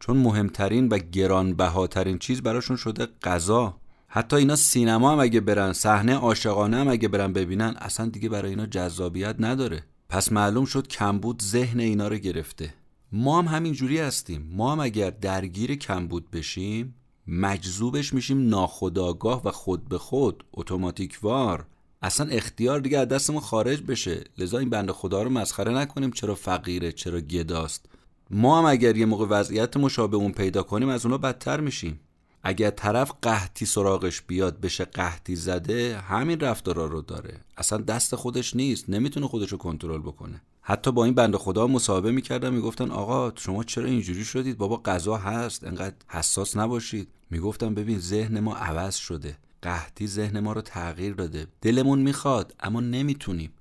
چون 0.00 0.16
مهمترین 0.16 0.88
و 0.88 0.98
گرانبهاترین 0.98 2.18
چیز 2.18 2.42
براشون 2.42 2.76
شده 2.76 3.08
غذا. 3.22 3.76
حتی 4.08 4.36
اینا 4.36 4.56
سینما 4.56 5.12
هم 5.12 5.20
اگه 5.20 5.40
برن 5.40 5.72
صحنه 5.72 6.14
عاشقانه 6.14 6.76
هم 6.76 6.88
اگه 6.88 7.08
برن 7.08 7.32
ببینن 7.32 7.74
اصلا 7.78 8.06
دیگه 8.06 8.28
برای 8.28 8.50
اینا 8.50 8.66
جذابیت 8.66 9.36
نداره. 9.38 9.84
پس 10.08 10.32
معلوم 10.32 10.64
شد 10.64 10.86
کمبود 10.86 11.42
ذهن 11.42 11.80
اینا 11.80 12.08
رو 12.08 12.16
گرفته. 12.16 12.74
ما 13.12 13.42
هم 13.42 13.48
همین 13.48 13.72
جوری 13.72 13.98
هستیم. 13.98 14.48
ما 14.52 14.72
هم 14.72 14.80
اگر 14.80 15.10
درگیر 15.10 15.74
کمبود 15.74 16.30
بشیم 16.30 16.94
مجذوبش 17.26 18.14
میشیم 18.14 18.48
ناخداگاه 18.48 19.42
و 19.44 19.50
خود 19.50 19.88
به 19.88 19.98
خود 19.98 20.44
اتوماتیکوار 20.52 21.66
اصلا 22.04 22.30
اختیار 22.30 22.80
دیگه 22.80 22.98
از 22.98 23.08
دستمون 23.08 23.40
خارج 23.40 23.82
بشه. 23.82 24.24
لذا 24.38 24.58
این 24.58 24.70
بند 24.70 24.90
خدا 24.90 25.22
رو 25.22 25.30
مسخره 25.30 25.72
نکنیم 25.72 26.10
چرا 26.10 26.34
فقیره 26.34 26.92
چرا 26.92 27.20
گداست. 27.20 27.86
ما 28.30 28.58
هم 28.58 28.64
اگر 28.64 28.96
یه 28.96 29.06
موقع 29.06 29.26
وضعیت 29.26 29.76
مشابه 29.76 30.16
اون 30.16 30.32
پیدا 30.32 30.62
کنیم 30.62 30.88
از 30.88 31.06
اونا 31.06 31.18
بدتر 31.18 31.60
میشیم. 31.60 32.00
اگر 32.42 32.70
طرف 32.70 33.12
قحطی 33.22 33.66
سراغش 33.66 34.22
بیاد 34.22 34.60
بشه 34.60 34.84
قحطی 34.84 35.36
زده 35.36 35.98
همین 35.98 36.40
رفتارا 36.40 36.86
رو 36.86 37.02
داره. 37.02 37.40
اصلا 37.56 37.78
دست 37.78 38.16
خودش 38.16 38.56
نیست 38.56 38.90
نمی‌تونه 38.90 39.26
خودش 39.26 39.52
رو 39.52 39.58
کنترل 39.58 40.00
بکنه. 40.00 40.42
حتی 40.62 40.92
با 40.92 41.04
این 41.04 41.14
بنده 41.14 41.38
خدا 41.38 41.66
مصاحبه 41.66 42.12
می‌کردن 42.12 42.50
می‌گفتن 42.50 42.90
آقا 42.90 43.32
شما 43.36 43.64
چرا 43.64 43.84
اینجوری 43.84 44.24
شدید؟ 44.24 44.58
بابا 44.58 44.76
غذا 44.76 45.16
هست 45.16 45.64
انقدر 45.64 45.94
حساس 46.08 46.56
نباشید. 46.56 47.08
می‌گفتن 47.30 47.74
ببین 47.74 47.98
ذهن 47.98 48.40
ما 48.40 48.56
عوض 48.56 48.96
شده. 48.96 49.36
قحطی 49.64 50.06
ذهن 50.06 50.40
ما 50.40 50.52
رو 50.52 50.60
تغییر 50.60 51.14
داده. 51.14 51.46
دلمون 51.60 51.98
می‌خواد 51.98 52.54
اما 52.60 52.80
نمی‌تونیم. 52.80 53.52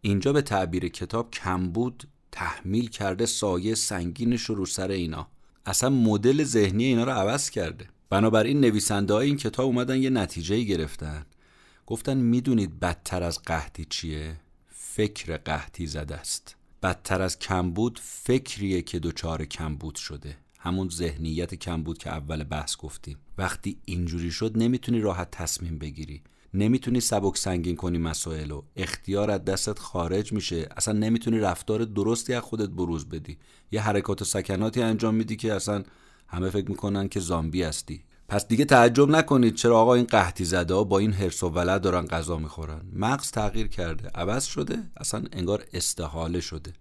اینجا 0.00 0.32
به 0.32 0.42
تعبیر 0.42 0.88
کتاب 0.88 1.30
کمبود 1.30 2.08
تحمیل 2.32 2.88
کرده 2.88 3.26
سایه 3.26 3.74
سنگینش 3.74 4.42
رو 4.42 4.66
سر 4.66 4.90
اینا. 4.90 5.28
اصلا 5.66 5.90
مدل 5.90 6.44
ذهنی 6.44 6.84
اینا 6.84 7.04
رو 7.04 7.12
عوض 7.12 7.50
کرده. 7.50 7.88
بنابراین 8.10 8.60
نویسنده 8.60 9.14
های 9.14 9.26
این 9.26 9.36
کتاب 9.36 9.66
اومدن 9.66 10.02
یه 10.02 10.10
نتیجه 10.10 10.62
گرفتن. 10.62 11.26
گفتن 11.86 12.16
می‌دونید 12.16 12.80
بدتر 12.80 13.22
از 13.22 13.42
قحطی 13.42 13.84
چیه؟ 13.84 14.36
فکر 14.68 15.36
قحطی 15.36 15.86
زده 15.86 16.14
است. 16.14 16.56
بدتر 16.82 17.22
از 17.22 17.38
کمبود 17.38 18.00
فکریه 18.02 18.82
که 18.82 18.98
دچار 18.98 19.44
کمبود 19.44 19.94
شده. 19.94 20.36
همون 20.64 20.88
ذهنیت 20.88 21.54
کمبود 21.54 21.98
که 21.98 22.10
اول 22.10 22.44
بحث 22.44 22.76
گفتیم. 22.76 23.16
وقتی 23.38 23.78
اینجوری 23.84 24.30
شد 24.30 24.52
نمی‌تونی 24.58 25.00
راحت 25.00 25.30
تصمیم 25.30 25.78
بگیری. 25.78 26.22
نمی‌تونی 26.54 27.00
سبک 27.00 27.36
سنگین 27.36 27.76
کنی 27.76 27.98
مسائل 27.98 28.50
و 28.50 28.62
اختیار 28.76 29.30
از 29.30 29.44
دستت 29.44 29.78
خارج 29.78 30.32
میشه. 30.32 30.68
اصلا 30.76 30.98
نمی‌تونی 30.98 31.38
رفتار 31.38 31.84
درستی 31.84 32.34
از 32.34 32.42
خودت 32.42 32.68
بروز 32.68 33.08
بدی. 33.08 33.38
یه 33.72 33.80
حرکات 33.80 34.22
و 34.22 34.24
سکناتی 34.24 34.82
انجام 34.82 35.14
میدی 35.14 35.36
که 35.36 35.54
اصلا 35.54 35.82
همه 36.26 36.50
فکر 36.50 36.68
می‌کنن 36.70 37.08
که 37.08 37.20
زامبی 37.20 37.62
هستی. 37.62 38.04
پس 38.28 38.48
دیگه 38.48 38.64
تعجب 38.64 39.08
نکنید 39.08 39.54
چرا 39.54 39.80
آقا 39.80 39.94
این 39.94 40.04
قحطی 40.04 40.44
زده 40.44 40.74
ها 40.74 40.84
با 40.84 40.98
این 40.98 41.12
حرس 41.12 41.42
و 41.42 41.48
ولد 41.48 41.82
دارن 41.82 42.06
غذا 42.06 42.36
می‌خورن. 42.38 42.82
مغز 42.92 43.30
تغییر 43.30 43.68
کرده. 43.68 44.08
عوض 44.08 44.44
شده. 44.44 44.78
اصلا 44.96 45.24
انگار 45.32 45.64
استحاله 45.72 46.40
شده. 46.40 46.72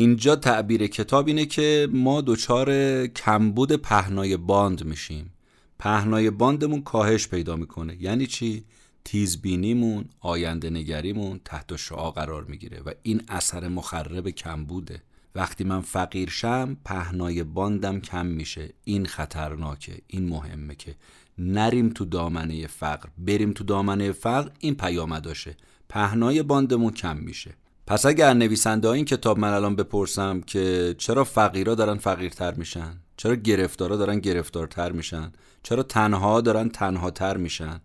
اینجا 0.00 0.36
تعبیر 0.36 0.86
کتاب 0.86 1.28
اینه 1.28 1.46
که 1.46 1.88
ما 1.92 2.20
دچار 2.20 3.06
کمبود 3.06 3.72
پهنای 3.72 4.36
باند 4.36 4.84
میشیم. 4.84 5.32
پهنای 5.78 6.30
باندمون 6.30 6.82
کاهش 6.82 7.28
پیدا 7.28 7.56
می‌کنه. 7.56 8.02
یعنی 8.02 8.26
چی؟ 8.26 8.64
تیزبینیمون 9.04 10.04
آینده 10.20 10.70
نگریمون 10.70 11.40
تحت 11.44 11.76
شعا 11.76 12.10
قرار 12.10 12.44
می‌گیره 12.44 12.80
و 12.80 12.90
این 13.02 13.22
اثر 13.28 13.68
مخرب 13.68 14.30
کمبوده. 14.30 15.02
وقتی 15.34 15.64
من 15.64 15.80
فقیر 15.80 16.30
شم 16.30 16.76
پهنای 16.84 17.44
باندم 17.44 18.00
کم 18.00 18.26
میشه. 18.26 18.70
این 18.84 19.06
خطرناکه 19.06 19.98
این 20.06 20.28
مهمه 20.28 20.74
که 20.74 20.94
نریم 21.38 21.88
تو 21.88 22.04
دامنه 22.04 22.66
فقر. 22.66 23.08
بریم 23.18 23.52
تو 23.52 23.64
دامنه 23.64 24.12
فقر 24.12 24.50
این 24.58 24.74
پیامداشه. 24.74 25.56
پهنای 25.88 26.42
باندمون 26.42 26.92
کم 26.92 27.16
میشه. 27.16 27.54
پس 27.88 28.06
اگر 28.06 28.34
نویسنده 28.34 28.88
این 28.88 29.04
کتاب 29.04 29.38
من 29.38 29.52
الان 29.52 29.76
بپرسم 29.76 30.40
که 30.40 30.94
چرا 30.98 31.24
فقیرا 31.24 31.74
دارن 31.74 31.96
فقیرتر 31.98 32.54
میشن؟ 32.54 33.00
چرا 33.16 33.34
گرفتارا 33.34 33.96
دارن 33.96 34.18
گرفتارتر 34.18 34.92
میشن؟ 34.92 35.32
چرا 35.62 35.82
تنها 35.82 36.40
دارن 36.40 36.68
تنهاتر 36.68 37.36
میشن؟ 37.36 37.80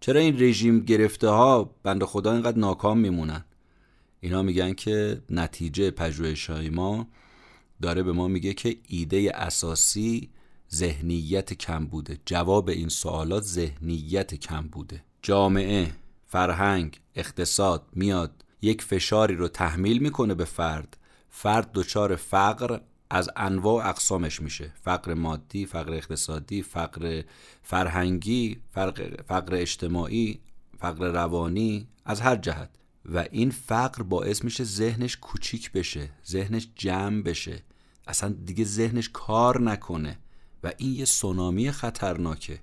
چرا 0.00 0.20
این 0.20 0.42
رژیم 0.42 0.80
گرفته 0.80 1.28
ها 1.28 1.74
بند 1.82 2.04
خدا 2.04 2.32
اینقدر 2.32 2.58
ناکام 2.58 2.98
میمونن؟ 2.98 3.44
اینا 4.20 4.42
میگن 4.42 4.72
که 4.72 5.22
نتیجه 5.30 5.90
پژوهش 5.90 6.50
ما 6.50 7.06
داره 7.82 8.02
به 8.02 8.12
ما 8.12 8.28
میگه 8.28 8.54
که 8.54 8.76
ایده 8.88 9.32
اساسی 9.34 10.30
ذهنیت 10.74 11.52
کم 11.52 11.86
بوده. 11.86 12.18
جواب 12.26 12.68
این 12.68 12.88
سوالات 12.88 13.42
ذهنیت 13.42 14.34
کم 14.34 14.68
بوده. 14.68 15.04
جامعه 15.22 15.92
فرهنگ 16.26 17.00
اقتصاد 17.14 17.82
میاد 17.92 18.41
یک 18.62 18.82
فشاری 18.82 19.34
رو 19.34 19.48
تحمیل 19.48 19.98
می‌کنه 19.98 20.34
به 20.34 20.44
فرد. 20.44 20.96
فرد 21.30 21.70
دچار 21.72 22.16
فقر 22.16 22.80
از 23.10 23.30
انواع 23.36 23.88
اقسامش 23.88 24.42
میشه. 24.42 24.72
فقر 24.84 25.14
مادی 25.14 25.66
فقر 25.66 25.92
اقتصادی 25.92 26.62
فقر 26.62 27.22
فرهنگی 27.62 28.62
فقر, 28.70 29.22
فقر 29.28 29.54
اجتماعی 29.54 30.40
فقر 30.78 31.12
روانی 31.12 31.88
از 32.04 32.20
هر 32.20 32.36
جهت. 32.36 32.70
و 33.04 33.24
این 33.30 33.50
فقر 33.50 34.02
باعث 34.02 34.44
میشه 34.44 34.64
ذهنش 34.64 35.16
کوچیک 35.16 35.72
بشه 35.72 36.10
ذهنش 36.26 36.68
جمع 36.76 37.22
بشه. 37.22 37.62
اصلا 38.06 38.34
دیگه 38.44 38.64
ذهنش 38.64 39.10
کار 39.12 39.60
نکنه. 39.60 40.18
و 40.64 40.72
این 40.78 40.92
یه 40.92 41.04
سونامی 41.04 41.70
خطرناکه. 41.70 42.60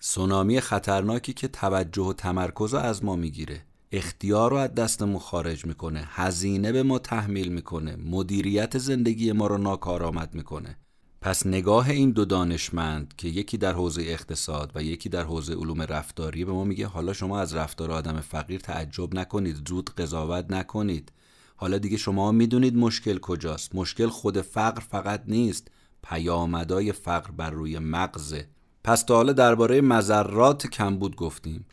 سونامی 0.00 0.60
خطرناکی 0.60 1.32
که 1.32 1.48
توجه 1.48 2.02
و 2.02 2.12
تمرکز 2.12 2.74
از 2.74 3.04
ما 3.04 3.16
می‌گیره. 3.16 3.64
اختیار 3.94 4.50
رو 4.50 4.56
از 4.56 4.74
دستمون 4.74 5.18
خارج 5.18 5.66
می‌کنه 5.66 6.04
هزینه 6.08 6.72
به 6.72 6.82
ما 6.82 6.98
تحمیل 6.98 7.48
می‌کنه 7.48 7.96
مدیریت 7.96 8.78
زندگی 8.78 9.32
ما 9.32 9.46
رو 9.46 9.58
ناکارآمد 9.58 10.34
می‌کنه. 10.34 10.76
پس 11.20 11.46
نگاه 11.46 11.90
این 11.90 12.10
دو 12.10 12.24
دانشمند 12.24 13.14
که 13.16 13.28
یکی 13.28 13.58
در 13.58 13.72
حوزه 13.72 14.02
اقتصاد 14.02 14.72
و 14.74 14.82
یکی 14.82 15.08
در 15.08 15.22
حوزه 15.22 15.54
علوم 15.54 15.82
رفتاری 15.82 16.44
به 16.44 16.52
ما 16.52 16.64
میگه 16.64 16.86
حالا 16.86 17.12
شما 17.12 17.40
از 17.40 17.54
رفتار 17.54 17.90
آدم 17.90 18.20
فقیر 18.20 18.60
تعجب 18.60 19.14
نکنید 19.14 19.68
زود 19.68 19.90
قضاوت 19.90 20.50
نکنید. 20.50 21.12
حالا 21.56 21.78
دیگه 21.78 21.96
شما 21.96 22.32
می‌دونید 22.32 22.76
مشکل 22.76 23.18
کجاست. 23.18 23.74
مشکل 23.74 24.08
خود 24.08 24.40
فقر 24.40 24.80
فقط 24.80 25.22
نیست 25.26 25.68
پیامدهای 26.02 26.92
فقر 26.92 27.30
بر 27.30 27.50
روی 27.50 27.78
مغزه. 27.78 28.48
پس 28.84 29.02
تا 29.02 29.16
حالا 29.16 29.32
درباره 29.32 29.80
مذرات 29.80 30.66
کمبود 30.66 31.16
گفتیم. 31.16 31.64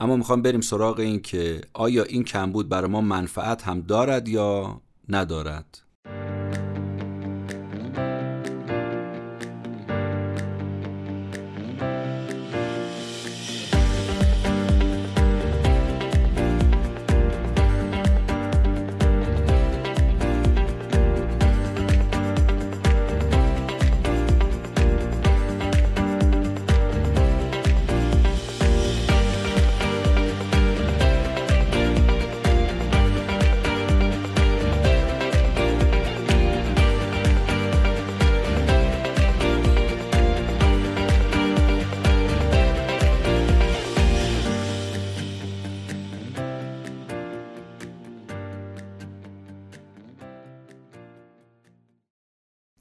اما 0.00 0.16
می‌خوام 0.16 0.42
بریم 0.42 0.60
سراغ 0.60 0.98
این 0.98 1.22
که 1.22 1.60
آیا 1.72 2.02
این 2.02 2.24
کمبود 2.24 2.68
برای 2.68 2.90
ما 2.90 3.00
منفعت 3.00 3.62
هم 3.62 3.80
دارد 3.80 4.28
یا 4.28 4.80
ندارد؟ 5.08 5.82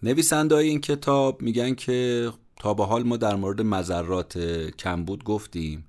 نویسنده 0.04 0.56
این 0.56 0.82
کتاب 0.82 1.42
میگن 1.42 1.76
که 1.76 2.30
تا 2.60 2.74
به 2.74 2.86
حال 2.86 3.04
ما 3.04 3.18
در 3.18 3.36
مورد 3.36 3.62
مذرات 3.62 4.38
کمبود 4.78 5.24
گفتیم 5.24 5.86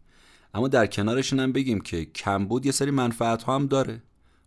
اما 0.55 0.69
در 0.69 0.87
کنارشون 0.87 1.40
هم 1.40 1.52
بگیم 1.52 1.81
که 1.81 2.05
کمبود 2.05 2.67
یه 2.67 2.73
سری 2.73 2.90
منفعت 2.90 3.43
ها 3.43 3.55
هم 3.55 3.67
داره. 3.67 4.02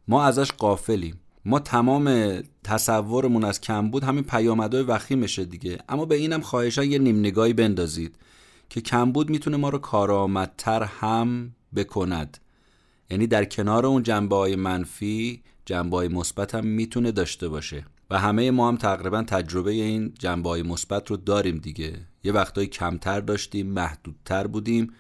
ما 0.08 0.24
ازش 0.24 0.52
قافلیم 0.52 1.20
ما 1.46 1.60
تمام 1.60 2.34
تصورمون 2.64 3.44
از 3.44 3.62
کمبود 3.62 4.04
همین 4.04 4.24
پیامدهای 4.24 4.84
وخیمشه 4.84 5.46
دیگه. 5.46 5.78
اما 5.90 6.06
به 6.06 6.16
اینم 6.16 6.42
خواهشان 6.42 6.92
یه 6.92 6.98
نیم 6.98 7.20
نگاهی 7.20 7.54
بندازید 7.54 8.16
که 8.70 8.82
کمبود 8.82 9.30
می‌تونه 9.30 9.58
ما 9.58 9.70
رو 9.70 9.78
کارآمدتر 9.78 10.84
هم 10.84 11.56
بکند. 11.76 12.38
یعنی 13.10 13.28
در 13.28 13.46
کنار 13.46 13.86
اون 13.86 14.04
جنبه 14.04 14.36
های 14.36 14.56
منفی 14.56 15.44
جنبه 15.66 15.98
های 15.98 16.08
مثبت 16.08 16.56
هم 16.56 16.68
می‌تونه 16.68 17.12
داشته 17.12 17.48
باشه. 17.48 17.86
و 18.14 18.20
همه 18.20 18.52
ما 18.52 18.68
هم 18.68 18.78
تقریبا 18.78 19.24
تجربه 19.24 19.72
این 19.72 20.14
جنبه 20.20 20.50
های 20.50 20.64
مثبت 20.64 21.12
رو 21.12 21.18
داریم 21.18 21.58
دیگه. 21.58 21.94
یه 22.24 22.32
وقتایی 22.32 22.68
کمتر 22.68 23.20
داشتیم 23.20 23.68
محدودتر 23.68 24.48
بودیم 24.48 24.94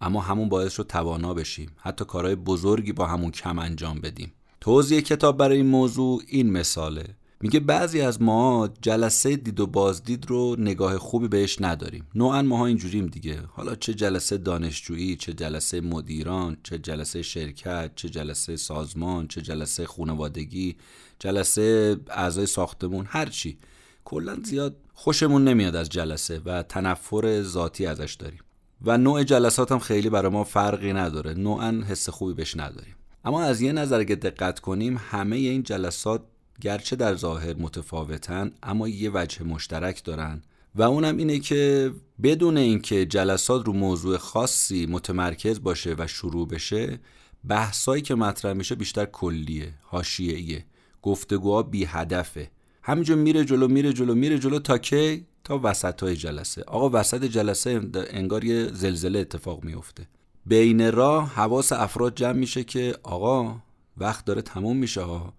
اما 0.00 0.20
همون 0.20 0.48
باعث 0.48 0.78
رو 0.78 0.84
توانا 0.84 1.34
بشیم. 1.34 1.70
حتی 1.76 2.04
کارهای 2.04 2.34
بزرگی 2.34 2.92
با 2.92 3.06
همون 3.06 3.30
کم 3.30 3.58
انجام 3.58 4.00
بدیم. 4.00 4.32
توضیح 4.60 5.00
کتاب 5.00 5.36
برای 5.36 5.56
این 5.56 5.66
موضوع 5.66 6.22
این 6.28 6.52
مثاله. 6.52 7.04
میگه 7.40 7.60
بعضی 7.60 8.00
از 8.00 8.22
ما 8.22 8.68
جلسه 8.82 9.36
دید 9.36 9.60
و 9.60 9.66
بازدید 9.66 10.30
رو 10.30 10.56
نگاه 10.58 10.98
خوبی 10.98 11.28
بهش 11.28 11.56
نداریم. 11.60 12.06
نوعا 12.14 12.42
ماها 12.42 12.66
اینجوریم 12.66 13.06
دیگه. 13.06 13.40
حالا 13.52 13.74
چه 13.74 13.94
جلسه 13.94 14.36
دانشجویی 14.38 15.16
چه 15.16 15.32
جلسه 15.32 15.80
مدیران 15.80 16.56
چه 16.62 16.78
جلسه 16.78 17.22
شرکت 17.22 17.90
چه 17.96 18.08
جلسه 18.08 18.56
سازمان 18.56 19.28
چه 19.28 19.40
جلسه 19.40 19.86
خانوادگی. 19.86 20.76
جلسه 21.18 21.96
اعضای 22.10 22.46
ساختمون 22.46 23.06
هر 23.08 23.26
چی. 23.26 23.58
کلا 24.04 24.36
زیاد 24.44 24.76
خوشمون 24.94 25.44
نمیاد 25.44 25.76
از 25.76 25.88
جلسه 25.88 26.40
و 26.44 26.62
تنفر 26.62 27.42
ذاتی 27.42 27.86
ازش 27.86 28.14
داریم. 28.14 28.40
و 28.82 28.98
نوع 28.98 29.22
جلسات 29.22 29.72
هم 29.72 29.78
خیلی 29.78 30.10
برای 30.10 30.32
ما 30.32 30.44
فرقی 30.44 30.92
نداره. 30.92 31.34
نوعا 31.34 31.82
حس 31.88 32.08
خوبی 32.08 32.34
بهش 32.34 32.56
نداریم. 32.56 32.94
اما 33.24 33.42
از 33.42 33.60
یه 33.60 33.72
نظر 33.72 34.04
که 34.04 34.16
دقت 34.16 34.60
کنیم 34.60 35.00
همه 35.10 35.36
این 35.36 35.62
جلسات 35.62 36.22
گرچه 36.60 36.96
در 36.96 37.14
ظاهر 37.14 37.54
متفاوتن 37.54 38.52
اما 38.62 38.88
یه 38.88 39.10
وجه 39.14 39.42
مشترک 39.42 40.04
دارن. 40.04 40.42
و 40.74 40.82
اونم 40.82 41.16
اینه 41.16 41.38
که 41.38 41.92
بدون 42.22 42.56
اینکه 42.56 43.06
جلسات 43.06 43.66
رو 43.66 43.72
موضوع 43.72 44.16
خاصی 44.16 44.86
متمرکز 44.86 45.62
باشه 45.62 45.94
و 45.98 46.06
شروع 46.06 46.48
بشه 46.48 47.00
بحثایی 47.48 48.02
که 48.02 48.14
مطرح 48.14 48.52
میشه 48.52 48.74
بیشتر 48.74 49.04
کلیه 49.04 49.74
حاشیه‌ایه. 49.82 50.64
گفتگوها 51.04 51.62
بی 51.62 51.84
هدفه. 51.84 52.50
همینجور 52.82 53.16
میره 53.16 53.44
جلو 53.44 53.68
میره 53.68 53.92
جلو 53.92 54.14
میره 54.14 54.38
جلو 54.38 54.58
تا 54.58 54.78
کی؟ 54.78 55.26
تا 55.44 55.60
وسط 55.62 56.02
های 56.02 56.16
جلسه. 56.16 56.62
آقا 56.62 56.90
وسط 57.00 57.24
جلسه 57.24 57.90
انگار 57.94 58.44
یه 58.44 58.70
زلزله 58.72 59.18
اتفاق 59.18 59.64
میفته 59.64 60.06
بین 60.46 60.92
راه 60.92 61.28
حواس 61.28 61.72
افراد 61.72 62.14
جمع 62.14 62.32
میشه 62.32 62.64
که 62.64 62.96
آقا 63.02 63.56
وقت 63.96 64.24
داره 64.24 64.42
تموم 64.42 64.76
میشه 64.76 65.00
ها. 65.00 65.32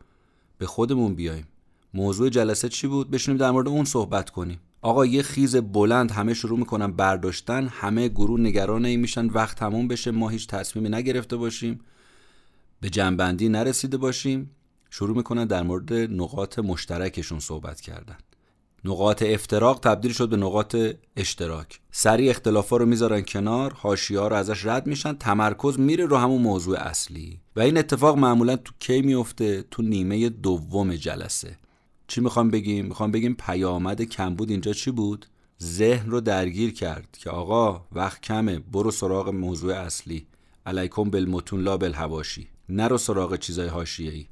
به 0.57 0.65
خودمون 0.65 1.15
بیایم. 1.15 1.47
موضوع 1.93 2.29
جلسه 2.29 2.69
چی 2.69 2.87
بود؟ 2.87 3.11
بشینیم 3.11 3.37
در 3.37 3.51
مورد 3.51 3.67
اون 3.67 3.85
صحبت 3.85 4.29
کنیم. 4.29 4.59
آقا 4.81 5.05
یه 5.05 5.21
خیز 5.21 5.55
بلند 5.55 6.11
همه 6.11 6.33
شروع 6.33 6.59
می‌کنن 6.59 6.91
برداشتن. 6.91 7.67
همه 7.67 8.07
گروه 8.07 8.39
نگران 8.39 8.85
این 8.85 8.99
میشن. 8.99 9.25
وقت 9.25 9.57
تموم 9.57 9.87
بشه. 9.87 10.11
ما 10.11 10.29
هیچ 10.29 10.47
تصمیمی 10.47 10.89
نگرفته 10.89 11.37
باشیم. 11.37 11.79
به 12.81 12.89
جنبندی 12.89 13.49
نرسیده 13.49 13.97
باشیم. 13.97 14.51
شروع 14.97 15.17
می‌کنن 15.17 15.45
در 15.45 15.63
مورد 15.63 15.93
نقاط 15.93 16.59
مشترکشون 16.59 17.39
صحبت 17.39 17.81
کردن. 17.81 18.17
نقاط 18.85 19.23
افتراق 19.23 19.79
تبدیل 19.79 20.13
شد 20.13 20.29
به 20.29 20.37
نقاط 20.37 20.75
اشتراک. 21.15 21.79
سریع 21.91 22.29
اختلافا 22.29 22.77
رو 22.77 22.85
می‌ذارن 22.85 23.21
کنار 23.21 23.73
حاشیه 23.73 24.19
ها 24.19 24.27
رو 24.27 24.35
ازش 24.35 24.65
رد 24.65 24.87
میشن 24.87 25.13
تمرکز 25.13 25.79
میره 25.79 26.05
رو 26.05 26.17
همون 26.17 26.41
موضوع 26.41 26.77
اصلی. 26.77 27.39
و 27.55 27.59
این 27.59 27.77
اتفاق 27.77 28.17
معمولا 28.17 28.55
تو 28.55 28.73
کی 28.79 29.01
میفته 29.01 29.65
تو 29.71 29.81
نیمه 29.81 30.29
دوم 30.29 30.95
جلسه. 30.95 31.57
چی 32.07 32.21
می‌خوام 32.21 32.51
بگیم؟ 32.51 32.85
می‌خوام 32.85 33.11
بگیم 33.11 33.35
پیامد 33.39 34.01
کمبود 34.01 34.49
اینجا 34.49 34.73
چی 34.73 34.91
بود؟ 34.91 35.25
ذهن 35.63 36.09
رو 36.09 36.21
درگیر 36.21 36.73
کرد 36.73 37.17
که 37.19 37.29
آقا 37.29 37.85
وقت 37.91 38.21
کمه 38.21 38.59
برو 38.59 38.91
سراغ 38.91 39.29
موضوع 39.29 39.73
اصلی. 39.73 40.27
علیکم 40.65 41.03
بالمتون 41.03 41.61
لا 41.61 41.77
بالهواشی 41.77 42.47
نرو 42.69 42.97
سراغ 42.97 43.35
چیزای 43.35 43.67
حاشیه‌ای. 43.67 44.27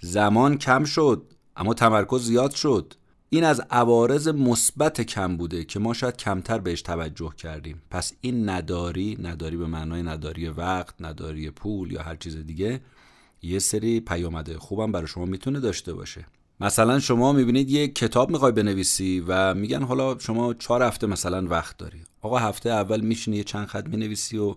زمان 0.00 0.58
کم 0.58 0.84
شد 0.84 1.22
اما 1.56 1.74
تمرکز 1.74 2.22
زیاد 2.22 2.50
شد. 2.50 2.94
این 3.30 3.44
از 3.44 3.60
عوارض 3.70 4.28
مثبت 4.28 5.00
کم 5.00 5.36
بوده 5.36 5.64
که 5.64 5.78
ما 5.78 5.94
شاید 5.94 6.16
کمتر 6.16 6.58
بهش 6.58 6.82
توجه 6.82 7.32
کردیم. 7.36 7.82
پس 7.90 8.12
این 8.20 8.48
نداری 8.48 9.18
نداری 9.22 9.56
به 9.56 9.66
معنای 9.66 10.02
نداری 10.02 10.48
وقت 10.48 10.94
نداری 11.00 11.50
پول 11.50 11.92
یا 11.92 12.02
هر 12.02 12.16
چیز 12.16 12.36
دیگه 12.36 12.80
یه 13.42 13.58
سری 13.58 14.00
پیامده 14.00 14.58
خوبم 14.58 14.92
برای 14.92 15.06
شما 15.06 15.24
می‌تونه 15.24 15.60
داشته 15.60 15.94
باشه. 15.94 16.26
مثلا 16.60 16.98
شما 16.98 17.32
می‌بینید 17.32 17.70
یه 17.70 17.88
کتاب 17.88 18.30
می‌خوای 18.30 18.52
بنویسی 18.52 19.24
و 19.28 19.54
میگن 19.54 19.82
حالا 19.82 20.18
شما 20.18 20.54
چهار 20.54 20.82
هفته 20.82 21.06
مثلا 21.06 21.46
وقت 21.46 21.76
داری. 21.76 22.00
آقا 22.20 22.38
هفته 22.38 22.70
اول 22.70 23.00
میشینی 23.00 23.36
یه 23.36 23.44
چند 23.44 23.66
خط 23.66 23.86
می‌نویسی 23.86 24.38
و 24.38 24.56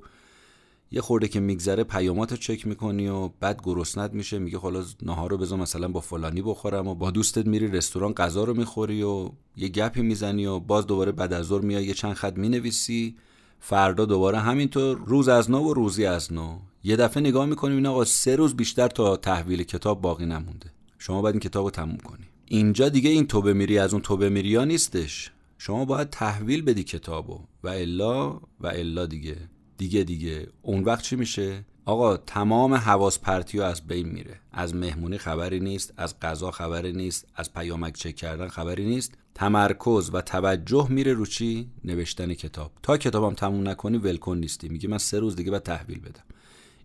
یه 0.94 1.02
خورده 1.02 1.28
که 1.28 1.40
میگذره 1.40 1.84
پیامات 1.84 2.32
رو 2.32 2.38
چک 2.38 2.68
می‌کنی 2.68 3.08
و 3.08 3.28
بعد 3.28 3.62
گرسنت 3.64 4.14
میشه 4.14 4.40
میگه 4.40 4.58
حالا 4.58 4.84
نهار 5.02 5.32
رو 5.32 5.38
بذار 5.38 5.60
مثلا 5.60 5.88
با 5.88 6.00
فلانی 6.00 6.42
بخورم 6.42 6.88
و 6.88 6.96
با 6.96 7.12
دوستت 7.12 7.46
میری 7.48 7.68
رستوران 7.68 8.14
غذا 8.14 8.44
رو 8.44 8.54
می‌خوری 8.54 9.04
و 9.04 9.30
یه 9.58 9.68
گپی 9.68 10.02
می‌زنی 10.02 10.46
و 10.46 10.60
باز 10.60 10.88
دوباره 10.88 11.12
بعد 11.12 11.34
از 11.34 11.46
ظهر 11.46 11.62
میای 11.62 11.86
یه 11.86 11.94
چند 11.94 12.14
خط 12.14 12.38
می‌نویسی. 12.38 13.16
فردا 13.60 14.06
دوباره 14.06 14.40
همینطور 14.40 14.98
روز 15.06 15.28
از 15.28 15.52
نو 15.52 15.60
و 15.60 15.74
روزی 15.74 16.06
از 16.06 16.34
نو. 16.34 16.60
یه 16.84 16.96
دفعه 16.96 17.24
نگاه 17.24 17.46
می‌کنیم 17.46 17.76
این 17.76 17.86
آقا 17.86 18.06
سه 18.06 18.36
روز 18.36 18.56
بیشتر 18.56 18.88
تا 18.88 19.18
تحویل 19.18 19.64
کتاب 19.64 20.02
باقی 20.02 20.26
نمونده. 20.26 20.72
شما 21.00 21.22
باید 21.22 21.36
این 21.36 21.40
کتاب 21.40 21.66
رو 21.66 21.72
تموم 21.72 21.98
کنی. 21.98 22.26
اینجا 22.46 22.90
دیگه 22.90 23.10
این 23.10 23.28
توبه 23.28 23.54
میری 23.54 23.78
از 23.78 23.94
اون 23.94 24.02
توبه 24.02 24.30
میری 24.30 24.56
ها 24.56 24.66
نیستش. 24.66 25.32
شما 25.58 25.86
باید 25.86 26.10
تحویل 26.10 26.62
بدی 26.62 26.84
کتابو 26.84 27.40
و 27.64 27.68
الا 27.68 28.30
و 28.60 28.68
الا 28.68 29.06
دیگه. 29.06 29.38
دیگه 29.84 30.04
دیگه. 30.04 30.48
اون 30.62 30.84
وقت 30.84 31.04
چی 31.04 31.16
میشه؟ 31.16 31.66
آقا 31.86 32.18
تمام 32.18 32.74
حواس 32.74 33.20
پرتی 33.20 33.62
از 33.62 33.88
بین 33.88 34.08
میره. 34.08 34.40
از 34.52 34.76
مهمونی 34.76 35.18
خبری 35.18 35.60
نیست 35.60 35.94
از 35.98 36.20
غذا 36.20 36.52
خبری 36.52 36.94
نیست 36.94 37.28
از 37.36 37.54
پیامک 37.54 37.94
چک 37.94 38.16
کردن 38.16 38.48
خبری 38.48 38.86
نیست. 38.86 39.14
تمرکز 39.36 40.10
و 40.14 40.22
توجه 40.22 40.88
میره 40.90 41.14
رو 41.14 41.26
چی؟ 41.26 41.70
نوشتن 41.86 42.34
کتاب. 42.34 42.72
تا 42.84 42.98
کتابم 42.98 43.34
تموم 43.34 43.68
نکنی 43.70 43.98
ولکن 43.98 44.38
نیستی. 44.38 44.70
میگه 44.70 44.90
من 44.90 44.98
سه 44.98 45.20
روز 45.20 45.36
دیگه 45.36 45.52
باید 45.52 45.64
تحویل 45.64 46.00
بدم. 46.00 46.24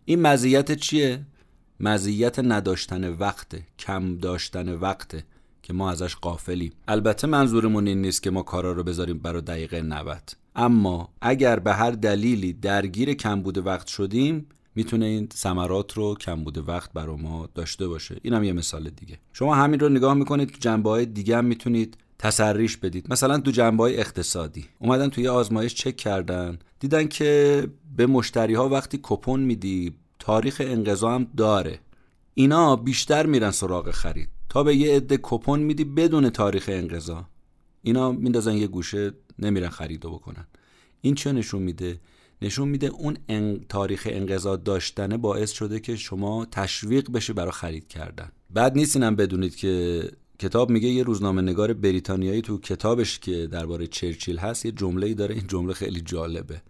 این 0.05 0.23
مزیت 0.23 0.73
چیه؟ 0.73 1.27
مزیت 1.81 2.39
نداشتن 2.39 3.09
وقت 3.09 3.57
کم 3.79 4.19
داشتن 4.19 4.75
وقت 4.75 5.25
که 5.63 5.73
ما 5.73 5.91
ازش 5.91 6.17
قافلیم 6.17 6.73
البته 6.89 7.27
منظورمون 7.27 7.87
این 7.87 8.03
نیست 8.03 8.23
که 8.23 8.31
ما 8.31 8.43
کارا 8.43 8.73
رو 8.73 8.83
بذاریم 8.83 9.19
برای 9.19 9.43
دقیقه 9.43 9.83
90 9.83 10.33
اما 10.59 11.09
اگر 11.21 11.59
به 11.59 11.75
هر 11.75 11.91
دلیلی 11.91 12.53
درگیر 12.53 13.15
کمبود 13.15 13.67
وقت 13.67 13.87
شدیم 13.87 14.47
می‌تونه 14.75 15.07
این 15.07 15.29
ثمرات 15.35 15.93
رو 15.93 16.15
کمبود 16.15 16.69
وقت 16.69 16.93
برای 16.93 17.17
ما 17.17 17.49
داشته 17.55 17.89
باشه. 17.89 18.17
اینم 18.23 18.45
یه 18.45 18.53
مثال 18.53 18.91
دیگه. 18.91 19.19
شما 19.33 19.55
همین 19.55 19.81
رو 19.81 19.89
نگاه 19.89 20.15
می‌کنید 20.15 20.49
تو 20.49 20.57
جنبه 20.61 20.91
های 20.91 21.07
دیگه 21.07 21.37
هم 21.37 21.45
می‌تونید 21.45 21.97
تسریش 22.19 22.77
بدید. 22.77 23.13
مثلا 23.13 23.39
تو 23.39 23.51
جنبه 23.51 23.83
های 23.83 24.01
اقتصادی. 24.01 24.65
اومدن 24.79 25.09
توی 25.09 25.29
آزمایش 25.29 25.75
چک 25.75 25.97
کردن. 25.97 26.59
دیدن 26.81 27.09
که 27.09 27.67
به 27.97 28.07
مشتری 28.07 28.55
ها 28.55 28.69
وقتی 28.69 29.01
کپون 29.03 29.41
میدی 29.41 29.95
تاریخ 30.19 30.63
انقضا 30.65 31.11
هم 31.11 31.27
داره. 31.37 31.79
اینا 32.35 32.77
بیشتر 32.77 33.27
میرن 33.27 33.51
سراغ 33.51 33.91
خرید. 33.91 34.29
تا 34.49 34.63
به 34.63 34.77
یه 34.77 34.97
عده 34.97 35.19
کپون 35.23 35.61
میدی 35.61 35.85
بدون 35.85 36.31
تاریخ 36.31 36.71
انقضا. 36.73 37.25
اینا 37.83 38.13
میندازن 38.13 38.55
یه 38.55 38.67
گوشه 38.67 39.13
نمیرن 39.39 39.69
خریدو 39.69 40.11
بکنن. 40.11 40.47
این 41.01 41.15
چه 41.15 41.33
نشون 41.33 41.63
میده؟ 41.63 42.01
نشون 42.43 42.69
میده 42.69 42.87
اون 42.87 43.19
تاریخ 43.69 44.09
انقضا 44.11 44.57
داشتنه 44.57 45.17
باعث 45.17 45.53
شده 45.53 45.81
که 45.81 45.97
شما 45.97 46.45
تشویق 46.45 47.11
بشه 47.11 47.33
برای 47.33 47.53
خرید 47.53 47.89
کردن. 47.89 48.33
بعد 48.51 48.77
نیست 48.77 48.97
اینم 48.97 49.17
بدونید 49.17 49.57
که 49.57 50.03
کتاب 50.39 50.71
میگه 50.71 50.89
یه 50.89 51.03
روزنامه 51.03 51.43
نگار 51.43 51.73
بریتانیایی 51.73 52.43
تو 52.43 52.59
کتابش 52.59 53.19
که 53.19 53.47
درباره 53.47 53.87
چرچیل 53.87 54.39
هست 54.39 54.67
یه 54.67 54.73
جمله 54.73 55.07
ای 55.07 55.15
داره. 55.15 55.35
این 55.35 55.47
جمله 55.47 55.73
خیلی 55.73 56.01
جالبه. 56.01 56.63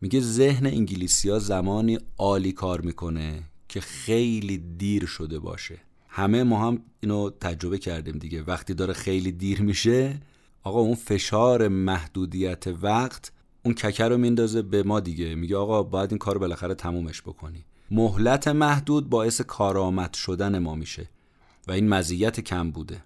میگه 0.00 0.20
ذهن 0.20 0.66
انگلیسی 0.66 1.30
ها 1.30 1.38
زمانی 1.38 1.98
عالی 2.18 2.52
کار 2.52 2.80
می‌کنه 2.80 3.42
که 3.68 3.80
خیلی 3.80 4.58
دیر 4.58 5.06
شده 5.06 5.38
باشه. 5.38 5.78
همه 6.08 6.42
ما 6.42 6.68
هم 6.68 6.82
اینو 7.00 7.30
تجربه 7.30 7.78
کردیم 7.78 8.18
دیگه. 8.18 8.42
وقتی 8.42 8.74
داره 8.74 8.94
خیلی 8.94 9.32
دیر 9.32 9.62
میشه 9.62 10.20
آقا 10.66 10.80
اون 10.80 10.94
فشار 10.94 11.68
محدودیت 11.68 12.64
وقت 12.82 13.32
اون 13.62 13.74
ککه 13.74 14.04
رو 14.04 14.18
میندازه 14.18 14.62
به 14.62 14.82
ما 14.82 15.00
دیگه. 15.00 15.34
میگه 15.34 15.56
آقا 15.56 15.82
باید 15.82 16.12
این 16.12 16.18
کار 16.18 16.38
بالاخره 16.38 16.74
تمومش 16.74 17.22
بکنی. 17.22 17.64
مهلت 17.90 18.48
محدود 18.48 19.10
باعث 19.10 19.40
کارآمد 19.40 20.14
شدن 20.14 20.58
ما 20.58 20.74
میشه 20.74 21.08
و 21.68 21.72
این 21.72 21.88
مزیت 21.88 22.40
کم 22.40 22.70
بوده. 22.70 23.02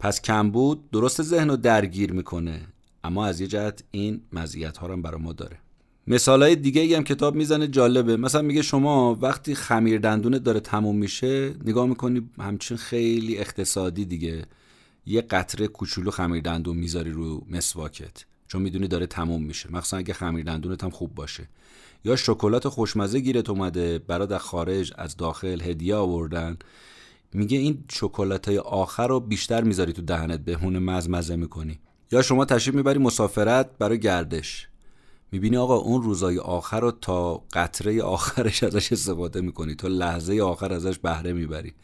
پس 0.00 0.22
کمبود 0.22 0.90
درست 0.90 1.22
ذهن 1.22 1.50
رو 1.50 1.56
درگیر 1.56 2.12
می‌کنه 2.12 2.60
اما 3.04 3.26
از 3.26 3.40
یه 3.40 3.46
جهت 3.46 3.84
این 3.90 4.20
مزیت 4.32 4.76
ها 4.76 4.86
رو 4.86 4.96
برای 4.96 5.20
ما 5.20 5.32
داره. 5.32 5.56
مثال 6.06 6.42
های 6.42 6.56
دیگه 6.56 6.80
ای 6.80 6.94
هم 6.94 7.04
کتاب 7.04 7.34
می‌زنه 7.34 7.66
جالبه. 7.66 8.16
مثلا 8.16 8.42
میگه 8.42 8.62
شما 8.62 9.14
وقتی 9.14 9.54
خمیر 9.54 9.98
دندونت 9.98 10.42
داره 10.42 10.60
تموم 10.60 10.96
میشه 10.96 11.54
نگاه 11.64 11.86
می‌کنی 11.86 12.30
همچین 12.38 12.76
خیلی 12.76 13.38
اقتصادی 13.38 14.04
دیگه. 14.04 14.46
یه 15.06 15.20
قطره 15.20 15.66
کوچولو 15.66 16.10
خمیر 16.10 16.42
دندون 16.42 16.76
می‌ذاری 16.76 17.10
رو 17.10 17.46
مسواکت. 17.50 18.24
چون 18.48 18.62
می‌دونی 18.62 18.88
داره 18.88 19.06
تموم 19.06 19.42
میشه. 19.42 19.72
مخصوصا 19.72 19.96
اگه 19.96 20.14
خمیر 20.14 20.44
دندونت 20.44 20.84
هم 20.84 20.90
خوب 20.90 21.14
باشه. 21.14 21.48
یا 22.04 22.16
شکلات 22.16 22.68
خوشمزه 22.68 23.20
گیرت 23.20 23.50
اومده. 23.50 23.98
برات 23.98 24.28
در 24.28 24.38
خارج 24.38 24.92
از 24.98 25.16
داخل 25.16 25.60
هدیه 25.60 25.94
آوردن. 25.94 26.58
میگه 27.32 27.58
این 27.58 27.84
شکلات 27.92 28.48
آخر 28.48 29.06
رو 29.06 29.20
بیشتر 29.20 29.62
می‌ذاری 29.62 29.92
تو 29.92 30.02
دهنت. 30.02 30.40
بهونه 30.40 30.78
مزمزه 30.78 31.36
می‌کنی. 31.36 31.78
یا 32.12 32.22
شما 32.22 32.44
تشریف 32.44 32.74
می‌بری 32.74 32.98
مسافرت 32.98 33.78
برای 33.78 34.00
گردش. 34.00 34.68
می‌بینی 35.32 35.56
آقا 35.56 35.76
اون 35.76 36.02
روزای 36.02 36.38
آخر 36.38 36.80
رو 36.80 36.90
تا 36.90 37.44
قطره 37.52 38.02
آخرش 38.02 38.62
ازش 38.62 38.92
استفاده 38.92 39.40
می‌کنی. 39.40 39.74
تا 39.74 39.88
لحظه 39.88 40.42
آخر 40.42 40.72
ازش 40.72 40.98
بهره 40.98 41.32
می‌بری. 41.32 41.74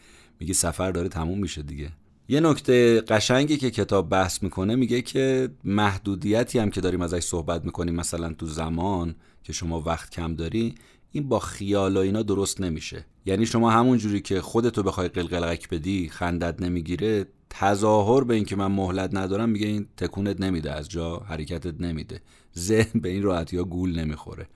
میگی 0.40 0.54
سفر 0.54 0.90
داره 0.90 1.08
تموم 1.08 1.38
میشه 1.38 1.62
دیگه. 1.62 1.90
یه 2.30 2.40
نکته 2.40 3.00
قشنگی 3.00 3.56
که 3.56 3.70
کتاب 3.70 4.08
بحث 4.08 4.42
می‌کنه 4.42 4.76
میگه 4.76 5.02
که 5.02 5.48
محدودیتی 5.64 6.58
هم 6.58 6.70
که 6.70 6.80
داریم 6.80 7.00
ازش 7.02 7.20
صحبت 7.20 7.64
می‌کنیم 7.64 7.94
مثلا 7.94 8.32
تو 8.32 8.46
زمان 8.46 9.14
که 9.42 9.52
شما 9.52 9.80
وقت 9.80 10.10
کم 10.10 10.34
داری 10.34 10.74
این 11.12 11.28
با 11.28 11.38
خیال 11.38 11.96
و 11.96 12.00
اینا 12.00 12.22
درست 12.22 12.60
نمیشه. 12.60 13.04
یعنی 13.26 13.46
شما 13.46 13.70
همون 13.70 13.98
جوری 13.98 14.20
که 14.20 14.40
خودتو 14.40 14.82
بخوای 14.82 15.08
قلقلقک 15.08 15.68
بدی 15.68 16.08
خندت 16.08 16.62
نمی‌گیره 16.62 17.26
تظاهر 17.50 18.24
به 18.24 18.34
اینکه 18.34 18.56
من 18.56 18.66
مهلت 18.66 19.14
ندارم 19.14 19.48
میگه 19.48 19.66
این 19.66 19.86
تکونت 19.96 20.40
نمیده 20.40 20.72
از 20.72 20.88
جا 20.88 21.16
حرکتت 21.16 21.80
نمیده. 21.80 22.20
ذهن 22.58 23.00
به 23.00 23.08
این 23.08 23.22
راحتی 23.22 23.56
ها 23.56 23.64
گول 23.64 23.98
نمی‌خوره. 23.98 24.48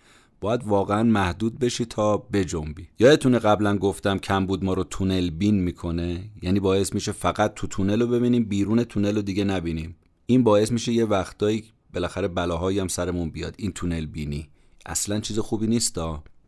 باید 0.45 0.65
واقعا 0.65 1.03
محدود 1.03 1.59
بشی 1.59 1.85
تا 1.85 2.17
بجنبی. 2.17 2.89
یادتونه 2.99 3.39
قبلا 3.39 3.77
گفتم 3.77 4.19
کم 4.19 4.47
بود 4.47 4.65
ما 4.65 4.75
رو 4.75 4.85
تونل 4.85 5.31
بین 5.31 5.55
می‌کنه؟ 5.55 6.31
یعنی 6.43 6.61
باعث 6.61 6.95
میشه 6.95 7.13
فقط 7.13 7.55
تو 7.55 7.67
تونل 7.67 8.01
رو 8.01 8.07
ببینیم 8.07 8.45
بیرون 8.45 8.85
تونل 8.85 9.17
رو 9.17 9.23
دیگه 9.23 9.45
نبینیم. 9.45 9.97
این 10.27 10.45
باعث 10.45 10.73
میشه 10.73 10.93
یه 10.93 11.05
وقتایی 11.05 11.65
بالاخره 11.95 12.29
بلاهایی 12.29 12.79
هم 12.79 12.89
سرمون 12.89 13.31
بیاد 13.31 13.55
این 13.59 13.73
تونل 13.73 14.07
بینی. 14.07 14.49
اصلا 14.87 15.21
چیز 15.21 15.39
خوبی 15.39 15.67
نیست 15.67 15.99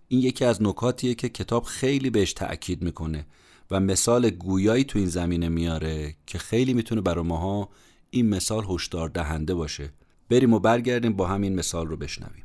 این 0.08 0.20
یکی 0.20 0.44
از 0.44 0.62
نکاتیه 0.62 1.14
که 1.14 1.28
کتاب 1.28 1.64
خیلی 1.64 2.10
بهش 2.10 2.32
تاکید 2.32 2.82
می‌کنه 2.82 3.26
و 3.70 3.80
مثال 3.80 4.30
گویایی 4.30 4.84
تو 4.84 4.98
این 4.98 5.08
زمینه 5.08 5.48
میاره 5.48 6.14
که 6.26 6.38
خیلی 6.38 6.74
می‌تونه 6.74 7.00
برای 7.00 7.24
ماها 7.24 7.68
این 8.10 8.28
مثال 8.28 8.64
هشدار 8.68 9.08
دهنده 9.08 9.54
باشه. 9.54 9.92
بریم 10.28 10.52
و 10.52 10.58
برگردیم 10.58 11.12
با 11.12 11.26
همین 11.26 11.54
مثال 11.54 11.86
رو 11.86 11.96
بشنویم. 11.96 12.44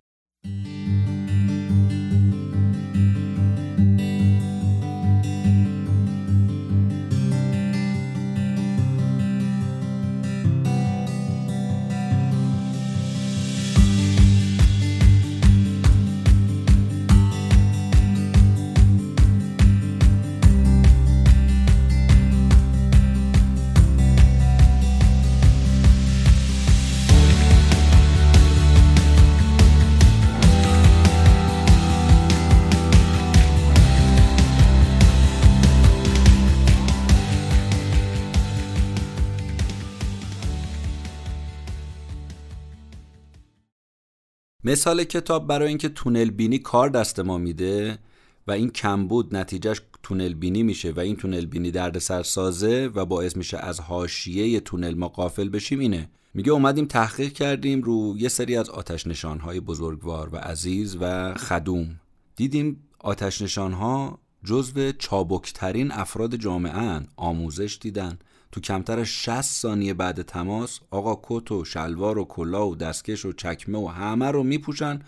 مثال 44.72 45.04
کتاب 45.04 45.48
برای 45.48 45.68
اینکه 45.68 45.90
تونل 45.90 46.30
بینی 46.30 46.60
کار 46.60 46.90
دست 46.90 47.20
ما 47.20 47.38
میده 47.38 48.00
و 48.48 48.52
این 48.52 48.70
کمبود 48.70 49.36
نتیجهش 49.36 49.82
تونل 50.04 50.34
بینی 50.34 50.64
میشه 50.64 50.92
و 50.92 51.00
این 51.00 51.16
تونل 51.16 51.46
بینی 51.46 51.72
درد 51.72 51.98
سازه 52.24 52.92
و 52.96 53.06
باعث 53.06 53.38
میشه 53.38 53.58
از 53.58 53.80
حاشیه 53.80 54.60
تونل 54.60 54.94
ما 54.94 55.08
قافل 55.08 55.50
بشیم 55.50 55.80
اینه. 55.80 56.10
میگه 56.34 56.52
اومدیم 56.52 56.86
تحقیق 56.86 57.34
کردیم 57.34 57.82
رو 57.82 58.16
یه 58.18 58.30
سری 58.30 58.58
از 58.58 58.70
آتش 58.70 59.08
نشانهای 59.08 59.60
بزرگوار 59.60 60.30
و 60.32 60.38
عزیز 60.38 60.98
و 61.02 61.34
خدوم. 61.34 62.00
دیدیم 62.36 62.84
آتش 63.00 63.42
نشانها 63.42 64.20
جزو 64.44 64.92
چابکترین 64.92 65.92
افراد 65.92 66.36
جامعه 66.36 67.02
آموزش 67.16 67.78
دیدن. 67.82 68.20
تو 68.52 68.62
کمتر 68.62 69.00
از 69.00 69.08
60 69.08 69.42
ثانیه 69.42 69.94
بعد 69.94 70.22
تماس 70.22 70.80
آقا 70.92 71.20
کت 71.24 71.52
و 71.52 71.66
شلوار 71.66 72.18
و 72.18 72.26
کلا 72.26 72.68
و 72.68 72.76
دستکش 72.76 73.26
و 73.26 73.34
چکمه 73.34 73.78
و 73.78 73.88
همه 73.88 74.32
رو 74.32 74.44
میپوشن 74.44 75.00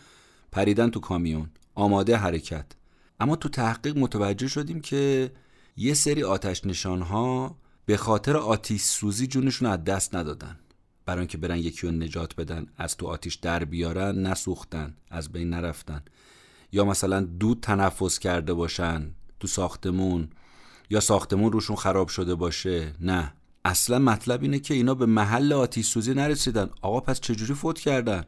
پریدن 0.51 0.89
تو 0.89 0.99
کامیون. 0.99 1.49
آماده 1.75 2.17
حرکت. 2.17 2.65
اما 3.19 3.35
تو 3.35 3.49
تحقیق 3.49 3.97
متوجه 3.97 4.47
شدیم 4.47 4.81
که 4.81 5.31
یه 5.77 5.93
سری 5.93 6.23
آتش 6.23 6.65
نشان 6.65 7.01
ها 7.01 7.57
به 7.85 7.97
خاطر 7.97 8.37
آتیش 8.37 8.81
سوزی 8.81 9.27
جونشون 9.27 9.67
از 9.67 9.83
دست 9.83 10.15
ندادن. 10.15 10.59
برای 11.05 11.19
اینکه 11.19 11.37
برن 11.37 11.57
یکی 11.57 11.87
رو 11.87 11.93
نجات 11.93 12.35
بدن 12.35 12.65
از 12.77 12.97
تو 12.97 13.07
آتیش 13.07 13.35
در 13.35 13.65
بیارن 13.65 14.27
نسوختن 14.27 14.93
از 15.09 15.31
بین 15.31 15.49
نرفتن. 15.49 16.03
یا 16.71 16.85
مثلا 16.85 17.21
دود 17.21 17.59
تنفس 17.61 18.19
کرده 18.19 18.53
باشن 18.53 19.11
تو 19.39 19.47
ساختمون 19.47 20.29
یا 20.89 20.99
ساختمون 20.99 21.51
روشون 21.51 21.75
خراب 21.75 22.07
شده 22.07 22.35
باشه؟ 22.35 22.93
نه. 22.99 23.33
اصلا 23.65 23.99
مطلب 23.99 24.41
اینه 24.41 24.59
که 24.59 24.73
اینا 24.73 24.95
به 24.95 25.05
محل 25.05 25.53
آتیش 25.53 25.85
سوزی 25.85 26.13
نرسیدن. 26.13 26.69
آقا 26.81 26.99
پس 26.99 27.19
چجوری 27.19 27.53
فوت 27.53 27.79
کردن؟ 27.79 28.23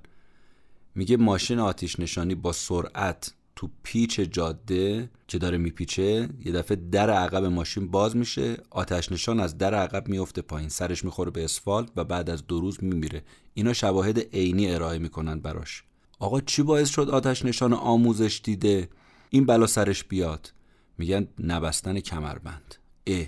میگه 0.95 1.17
ماشین 1.17 1.59
آتیش 1.59 1.99
نشانی 1.99 2.35
با 2.35 2.51
سرعت 2.51 3.33
تو 3.55 3.69
پیچ 3.83 4.19
جاده 4.19 5.09
که 5.27 5.37
داره 5.37 5.57
میپیچه 5.57 6.29
یه 6.45 6.51
دفعه 6.51 6.77
در 6.91 7.09
عقب 7.09 7.45
ماشین 7.45 7.87
باز 7.87 8.15
میشه 8.15 8.57
آتش 8.69 9.11
نشان 9.11 9.39
از 9.39 9.57
در 9.57 9.73
عقب 9.73 10.07
میفته 10.07 10.41
پایین 10.41 10.69
سرش 10.69 11.03
می‌خوره 11.03 11.31
به 11.31 11.43
اسفالت 11.43 11.89
و 11.95 12.03
بعد 12.03 12.29
از 12.29 12.47
دو 12.47 12.59
روز 12.59 12.83
میمیره. 12.83 13.23
اینا 13.53 13.73
شواهد 13.73 14.19
عینی 14.19 14.71
ارائه 14.71 14.99
می‌کنن 14.99 15.39
براش. 15.39 15.83
آقا 16.19 16.41
چی 16.41 16.63
باعث 16.63 16.89
شد 16.89 17.09
آتش 17.09 17.45
نشان 17.45 17.73
آموزش 17.73 18.41
دیده؟ 18.43 18.89
این 19.29 19.45
بلا 19.45 19.67
سرش 19.67 20.03
بیاد. 20.03 20.53
میگن 20.97 21.27
نبستن 21.39 21.99
کمربند. 21.99 22.75
اه. 23.07 23.25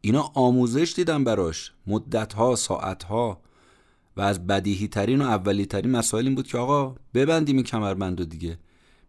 اینا 0.00 0.30
آموزش 0.34 0.92
دیدن 0.96 1.24
براش. 1.24 1.72
مدت 1.86 2.32
ها 2.32 2.56
ساعت 2.56 3.04
ها 3.04 3.40
و 4.16 4.20
از 4.20 4.46
بدیهی 4.46 4.88
ترین 4.88 5.22
و 5.22 5.24
اولی 5.24 5.66
ترین 5.66 5.90
مسائل 5.90 6.26
این 6.26 6.34
بود 6.34 6.46
که 6.46 6.58
آقا 6.58 6.94
ببندیم 7.14 7.56
این 7.56 7.64
کمربند 7.64 8.30
دیگه. 8.30 8.58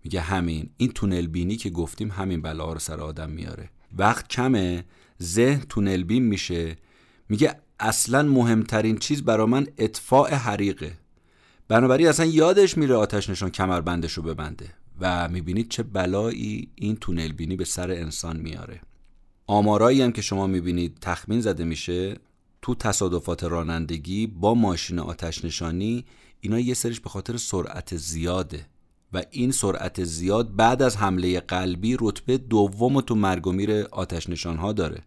میگه 0.04 0.21
همین. 0.21 0.69
این 0.78 0.91
تونل 0.91 1.28
بینی 1.28 1.56
که 1.56 1.69
گفتیم 1.69 2.12
همین 2.12 2.41
بلا 2.41 2.73
رو 2.73 2.80
سر 2.80 3.00
آدم 3.00 3.30
میاره. 3.30 3.69
وقت 3.97 4.28
کمه. 4.28 4.86
ذهن 5.23 5.62
تونل 5.62 6.04
بین 6.04 6.23
میشه. 6.23 6.76
میگه 7.30 7.56
اصلا 7.80 8.23
مهمترین 8.23 8.97
چیز 8.97 9.23
برا 9.23 9.45
من 9.45 9.67
اطفاع 9.78 10.34
حریقه. 10.34 10.97
بنابراین 11.67 12.08
اصلا 12.08 12.26
یادش 12.26 12.78
میره 12.78 12.95
آتش 12.95 13.30
نشان 13.30 13.50
کمربندش 13.50 14.13
رو 14.13 14.23
ببنده. 14.23 14.73
و 15.00 15.28
می‌بینید 15.28 15.70
چه 15.70 15.84
بلایی 15.84 16.70
این 16.76 16.96
تونل 16.96 17.32
بینی 17.32 17.56
به 17.56 17.66
سر 17.66 17.92
انسان 17.92 18.38
میاره. 18.38 18.82
آمارایی 19.48 20.02
هم 20.02 20.12
که 20.12 20.22
شما 20.22 20.48
می‌بینید 20.48 20.98
تخمین 21.02 21.42
زده 21.42 21.64
میشه 21.64 22.18
تو 22.62 22.76
تصادفات 22.76 23.44
رانندگی 23.44 24.28
با 24.28 24.54
ماشین 24.54 25.00
آتش 25.00 25.46
نشانی 25.46 26.06
اینا 26.42 26.60
یه 26.60 26.74
سرش 26.74 27.00
به 27.00 27.10
خاطر 27.10 27.38
سرعت 27.38 27.98
زیاده 27.98 28.66
و 29.14 29.24
این 29.32 29.52
سرعت 29.52 30.04
زیاد 30.04 30.56
بعد 30.56 30.82
از 30.82 30.98
حمله 30.98 31.40
قلبی 31.40 31.98
رتبه 32.00 32.38
دوم 32.38 33.02
تو 33.02 33.16
مرگ 33.16 33.48
و 33.48 33.52
میر 33.52 33.72
آتش 33.92 34.30
نشان 34.30 34.74
داره. 34.74 35.04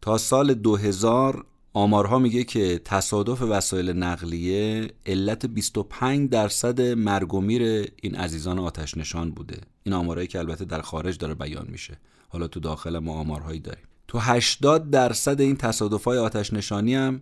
تا 0.00 0.18
سال 0.18 0.54
2000 0.54 1.46
آمارها 1.76 2.18
میگه 2.18 2.44
که 2.44 2.80
تصادف 2.84 3.42
وسایل 3.42 3.90
نقلیه 3.90 4.90
علت 5.06 5.46
25 5.46 6.30
درصد 6.30 6.80
مرگ 6.80 7.34
و 7.34 7.40
میر 7.40 7.62
این 8.02 8.14
عزیزان 8.14 8.58
آتش 8.58 8.96
نشان 8.96 9.30
بوده. 9.30 9.60
این 9.84 9.94
آمارهایی 9.94 10.28
که 10.28 10.38
البته 10.38 10.64
در 10.64 10.80
خارج 10.80 11.18
داره 11.18 11.34
بیان 11.34 11.66
میشه. 11.68 11.98
حالا 12.28 12.48
تو 12.48 12.60
داخل 12.60 12.98
ما 12.98 13.12
آمارهایی 13.12 13.60
داریم. 13.60 13.84
تو 14.08 14.18
80 14.18 14.90
درصد 14.90 15.40
این 15.40 15.56
تصادف 15.56 16.04
های 16.04 16.18
آتش 16.18 16.52
نشانی 16.52 16.94
هم 16.94 17.20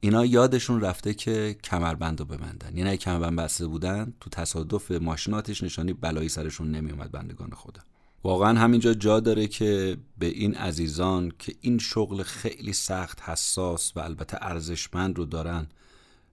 اینا 0.00 0.26
یادشون 0.26 0.80
رفته 0.80 1.14
که 1.14 1.56
کمربند 1.64 2.20
رو 2.20 2.26
ببندن. 2.26 2.76
یعنی 2.76 2.96
کمربند 2.96 3.38
بسته 3.38 3.66
بودن 3.66 4.12
تو 4.20 4.30
تصادف 4.30 4.90
ماشین 4.90 5.34
آتش 5.34 5.62
نشانی 5.62 5.92
بلایی 5.92 6.28
سرشون 6.28 6.70
نمیومد 6.70 7.10
بندگان 7.10 7.50
خدا. 7.50 7.80
واقعا 8.28 8.58
همینجا 8.58 8.94
جا 8.94 9.20
داره 9.20 9.46
که 9.46 9.96
به 10.18 10.26
این 10.26 10.54
عزیزان 10.54 11.32
که 11.38 11.54
این 11.60 11.78
شغل 11.78 12.22
خیلی 12.22 12.72
سخت 12.72 13.20
حساس 13.22 13.92
و 13.96 14.00
البته 14.00 14.38
ارزشمند 14.40 15.18
رو 15.18 15.24
دارن 15.24 15.66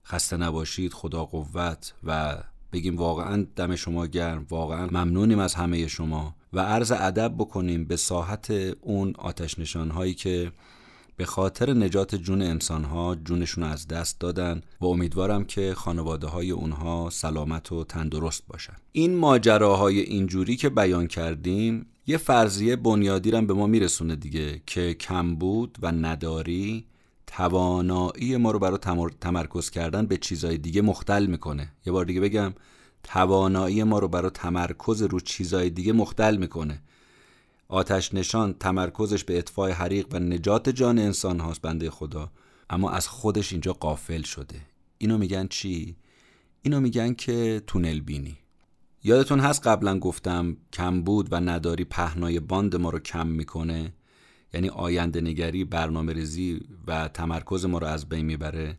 خسته 0.04 0.36
نباشید 0.36 0.92
خدا 0.92 1.24
قوت 1.24 1.94
و 2.04 2.38
بگیم 2.72 2.96
واقعا 2.96 3.46
دم 3.56 3.76
شما 3.76 4.06
گرم 4.06 4.46
واقعا 4.50 4.86
ممنونیم 4.86 5.38
از 5.38 5.54
همه 5.54 5.86
شما 5.86 6.36
و 6.52 6.60
عرض 6.60 6.92
ادب 6.92 7.34
بکنیم 7.38 7.84
به 7.84 7.96
ساحت 7.96 8.50
اون 8.80 9.14
آتش 9.18 9.58
نشان 9.58 9.90
هایی 9.90 10.14
که 10.14 10.52
به 11.16 11.24
خاطر 11.24 11.72
نجات 11.72 12.14
جون 12.14 12.42
انسان 12.42 12.84
ها 12.84 13.14
جونشون 13.14 13.64
از 13.64 13.88
دست 13.88 14.20
دادن 14.20 14.60
و 14.80 14.86
امیدوارم 14.86 15.44
که 15.44 15.74
خانواده 15.74 16.26
های 16.26 16.50
اونها 16.50 17.10
سلامت 17.10 17.72
و 17.72 17.84
تندرست 17.84 18.42
باشن. 18.46 18.76
این 18.92 19.16
ماجراهای 19.16 20.00
اینجوری 20.00 20.56
که 20.56 20.68
بیان 20.68 21.06
کردیم 21.06 21.86
یه 22.06 22.16
فرضیه 22.16 22.76
بنیادی 22.76 23.30
به 23.30 23.54
ما 23.54 23.66
میرسونه 23.66 24.16
دیگه 24.16 24.62
که 24.66 24.94
کمبود 24.94 25.78
و 25.82 25.92
نداری 25.92 26.86
توانایی 27.26 28.36
ما 28.36 28.50
رو 28.50 28.58
برای 28.58 28.78
تمرکز 29.20 29.70
کردن 29.70 30.06
به 30.06 30.16
چیزهای 30.16 30.58
دیگه 30.58 30.82
مختل 30.82 31.26
می‌کنه. 31.26 31.72
یه 31.86 31.92
بار 31.92 32.04
دیگه 32.04 32.20
بگم 32.20 32.54
توانایی 33.02 33.82
ما 33.82 33.98
رو 33.98 34.08
برای 34.08 34.30
تمرکز 34.30 35.02
رو 35.02 35.20
چیزهای 35.20 35.70
دیگه 35.70 35.92
مختل 35.92 36.36
می‌کنه. 36.36 36.82
آتش 37.68 38.14
نشان 38.14 38.52
تمرکزش 38.52 39.24
به 39.24 39.38
اطفای 39.38 39.72
حریق 39.72 40.06
و 40.14 40.18
نجات 40.18 40.68
جان 40.68 40.98
انسان 40.98 41.40
هاست 41.40 41.62
بنده 41.62 41.90
خدا. 41.90 42.30
اما 42.70 42.90
از 42.90 43.08
خودش 43.08 43.52
اینجا 43.52 43.72
قافل 43.72 44.22
شده. 44.22 44.60
اینو 44.98 45.18
میگن 45.18 45.46
چی؟ 45.46 45.96
اینو 46.62 46.80
میگن 46.80 47.14
که 47.14 47.62
تونل 47.66 48.00
بینی. 48.00 48.36
یادتون 49.04 49.40
هست 49.40 49.66
قبلا 49.66 49.98
گفتم 49.98 50.56
کمبود 50.72 51.28
و 51.32 51.40
نداری 51.40 51.84
پهنای 51.84 52.40
باند 52.40 52.76
ما 52.76 52.90
رو 52.90 52.98
کم 52.98 53.26
می‌کنه؟ 53.26 53.92
یعنی 54.54 54.68
آینده 54.68 55.20
نگری 55.20 55.64
برنامه 55.64 56.12
ریزی 56.12 56.60
و 56.86 57.08
تمرکز 57.08 57.64
ما 57.64 57.78
رو 57.78 57.86
از 57.86 58.08
بین 58.08 58.26
می‌بره؟ 58.26 58.78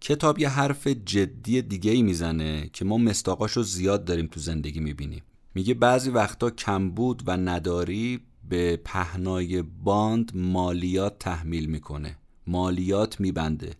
کتاب 0.00 0.38
یه 0.38 0.48
حرف 0.48 0.86
جدی 0.86 1.62
دیگه 1.62 1.90
ای 1.90 2.02
می‌زنه 2.02 2.70
که 2.72 2.84
ما 2.84 2.98
مستاقاشو 2.98 3.62
زیاد 3.62 4.04
داریم 4.04 4.26
تو 4.26 4.40
زندگی 4.40 4.80
می‌بینیم. 4.80 5.22
میگه 5.54 5.74
بعضی 5.74 6.10
وقتا 6.10 6.50
کمبود 6.50 7.22
و 7.26 7.36
نداری 7.36 8.20
به 8.48 8.76
پهنای 8.84 9.62
باند 9.62 10.32
مالیات 10.34 11.18
تحمیل 11.18 11.66
می‌کنه. 11.66 12.16
مالیات 12.46 13.20
میبنده. 13.20 13.74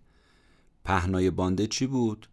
پهنای 0.85 1.31
بانده 1.31 1.67
چی 1.67 1.87
بود؟ 1.87 2.27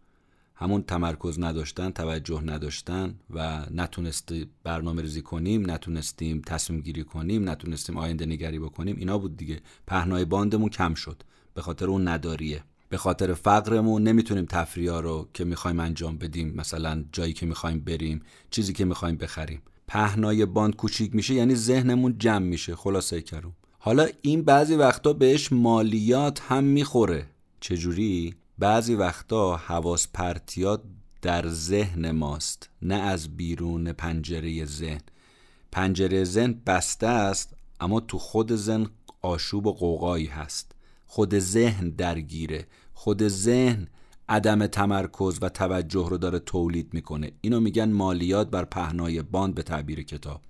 همون 0.54 0.82
تمرکز 0.82 1.40
نداشتن 1.40 1.90
توجه 1.90 2.40
نداشتن 2.40 3.18
و 3.30 3.66
نتونست 3.70 4.32
برنامه 4.64 5.02
ریزی 5.02 5.22
کنیم 5.22 5.70
نتونستیم 5.70 6.42
تصمیم 6.46 6.80
گیری 6.80 7.04
کنیم 7.04 7.48
نتونستیم 7.48 7.96
آینده 7.96 8.26
نگری 8.26 8.58
بکنیم. 8.58 8.96
اینا 8.96 9.18
بود 9.18 9.36
دیگه. 9.36 9.60
پهنای 9.86 10.24
باندمون 10.24 10.68
کم 10.68 10.94
شد. 10.94 11.22
به 11.54 11.62
خاطر 11.62 11.86
اون 11.86 12.08
نداریه. 12.08 12.64
به 12.92 12.98
خاطر 12.98 13.34
فقرمون 13.34 14.02
نمی‌تونیم 14.02 14.44
تفریح 14.44 14.92
رو 14.92 15.28
که 15.34 15.44
می‌خوایم 15.44 15.80
انجام 15.80 16.18
بدیم 16.18 16.54
مثلا 16.56 17.04
جایی 17.12 17.32
که 17.32 17.46
می‌خوایم 17.46 17.80
بریم 17.80 18.22
چیزی 18.50 18.72
که 18.72 18.84
می‌خوایم 18.84 19.16
بخریم. 19.16 19.62
پهنای 19.88 20.46
باند 20.46 20.76
کوچیک 20.76 21.14
میشه 21.14 21.34
یعنی 21.34 21.54
ذهنمون 21.54 22.18
جمع 22.18 22.46
میشه. 22.46 22.76
خلاصه 22.76 23.22
کردم 23.22 23.52
حالا 23.78 24.08
این 24.22 24.42
بعضی 24.42 24.74
وقتا 24.74 25.12
بهش 25.12 25.52
مالیات 25.52 26.42
هم 26.48 26.64
می‌خوره. 26.64 27.26
چجوری؟ 27.60 28.34
بعضی 28.58 28.94
وقتا 28.94 29.56
حواس 29.56 30.08
پرتیات 30.12 30.82
در 31.22 31.48
ذهن 31.48 32.10
ماست 32.10 32.70
نه 32.82 32.94
از 32.94 33.36
بیرون 33.36 33.92
پنجره 33.92 34.64
ذهن. 34.64 35.02
پنجره 35.72 36.24
ذهن 36.24 36.60
بسته 36.66 37.06
است 37.06 37.54
اما 37.80 38.00
تو 38.00 38.18
خود 38.18 38.56
ذهن 38.56 38.86
آشوب 39.22 39.66
و 39.66 39.72
قوقایی 39.72 40.26
هست. 40.26 40.72
خود 41.06 41.38
ذهن 41.38 41.90
درگیره. 41.90 42.66
خود 43.02 43.28
ذهن 43.28 43.86
عدم 44.28 44.66
تمرکز 44.66 45.38
و 45.42 45.48
توجه 45.48 46.08
رو 46.08 46.18
داره 46.18 46.38
تولید 46.38 46.94
می‌کنه. 46.94 47.32
اینو 47.40 47.60
میگن 47.60 47.92
مالیات 47.92 48.50
بر 48.50 48.64
پهنای 48.64 49.22
باند 49.22 49.54
به 49.54 49.62
تعبیر 49.62 50.02
کتاب. 50.02 50.40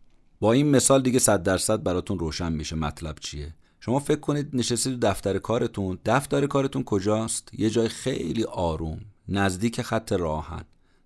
با 0.40 0.52
این 0.52 0.70
مثال 0.70 1.02
دیگه 1.02 1.18
صد 1.18 1.42
درصد 1.42 1.82
براتون 1.82 2.18
روشن 2.18 2.52
میشه 2.52 2.76
مطلب 2.76 3.18
چیه. 3.20 3.54
شما 3.80 3.98
فکر 3.98 4.20
کنید 4.20 4.48
نشستید 4.52 5.00
دفتر 5.00 5.38
کارتون. 5.38 5.98
دفتر 6.04 6.46
کارتون 6.46 6.84
کجاست؟ 6.84 7.48
یه 7.52 7.70
جای 7.70 7.88
خیلی 7.88 8.44
آروم 8.44 9.00
نزدیک 9.28 9.82
خط 9.82 10.12
راهن. 10.12 10.64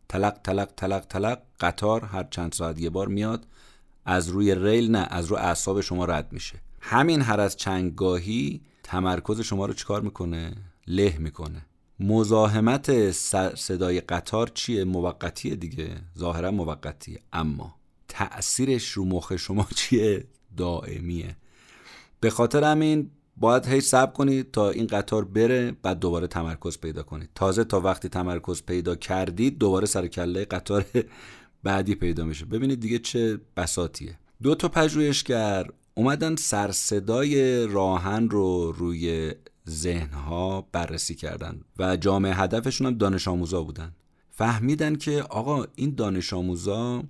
تلق 0.08 0.38
تلق 0.44 0.70
تلق 0.76 1.06
تلق 1.06 1.38
قطار 1.60 2.04
هر 2.04 2.24
چند 2.30 2.52
ساعت 2.52 2.80
یه 2.80 2.90
بار 2.90 3.08
میاد. 3.08 3.46
از 4.04 4.28
روی 4.28 4.54
ریل 4.54 4.90
نه 4.90 5.06
از 5.10 5.26
روی 5.26 5.38
اعصاب 5.38 5.80
شما 5.80 6.04
رد 6.04 6.32
میشه. 6.32 6.60
همین 6.80 7.22
هر 7.22 7.40
از 7.40 7.56
چنگگاهی 7.56 8.60
تمرکز 8.82 9.40
شما 9.40 9.66
رو 9.66 9.72
چیکار 9.72 10.02
می‌کنه؟ 10.02 10.52
له 10.88 11.16
می‌کنه. 11.18 11.66
مزاحمت 12.00 13.10
صدای 13.56 14.00
قطار 14.00 14.50
چیه؟ 14.54 14.84
موقتیه 14.84 15.54
دیگه. 15.54 15.90
ظاهرا 16.18 16.50
موقتیه 16.50 17.20
اما 17.32 17.74
تأثیرش 18.08 18.90
رو 18.90 19.04
مخ 19.04 19.36
شما 19.36 19.66
چیه؟ 19.76 20.24
دائمیه. 20.56 21.36
به 22.20 22.30
خاطر 22.30 22.64
همین 22.64 23.10
باید 23.36 23.66
هی 23.66 23.80
صبر 23.80 24.12
کنید 24.12 24.50
تا 24.50 24.70
این 24.70 24.86
قطار 24.86 25.24
بره 25.24 25.72
بعد 25.82 25.98
دوباره 25.98 26.26
تمرکز 26.26 26.78
پیدا 26.78 27.02
کنید 27.02 27.30
تازه 27.34 27.64
تا 27.64 27.80
وقتی 27.80 28.08
تمرکز 28.08 28.62
پیدا 28.62 28.94
کردید 28.94 29.58
دوباره 29.58 29.86
سر 29.86 30.06
کله 30.06 30.44
قطار 30.44 30.84
بعدی 31.64 31.94
پیدا 31.94 32.24
میشه. 32.24 32.44
ببینید 32.44 32.80
دیگه 32.80 32.98
چه 32.98 33.40
بساتیه. 33.56 34.18
دو 34.42 34.54
تا 34.54 34.68
پژوهشگر 34.68 35.66
اومدن 35.94 36.36
سرصدای 36.36 37.66
راهن 37.66 38.30
رو 38.30 38.72
روی 38.72 39.32
ذهنها 39.68 40.68
بررسی 40.72 41.14
کردن 41.14 41.60
و 41.78 41.96
جامعه 41.96 42.34
هدفشون 42.34 42.86
هم 42.86 42.98
دانش 42.98 43.28
آموزا 43.28 43.62
بودن. 43.62 43.92
فهمیدن 44.30 44.96
که 44.96 45.22
آقا 45.22 45.64
این 45.74 45.94
دانش 45.94 46.32
آموزا 46.32 47.02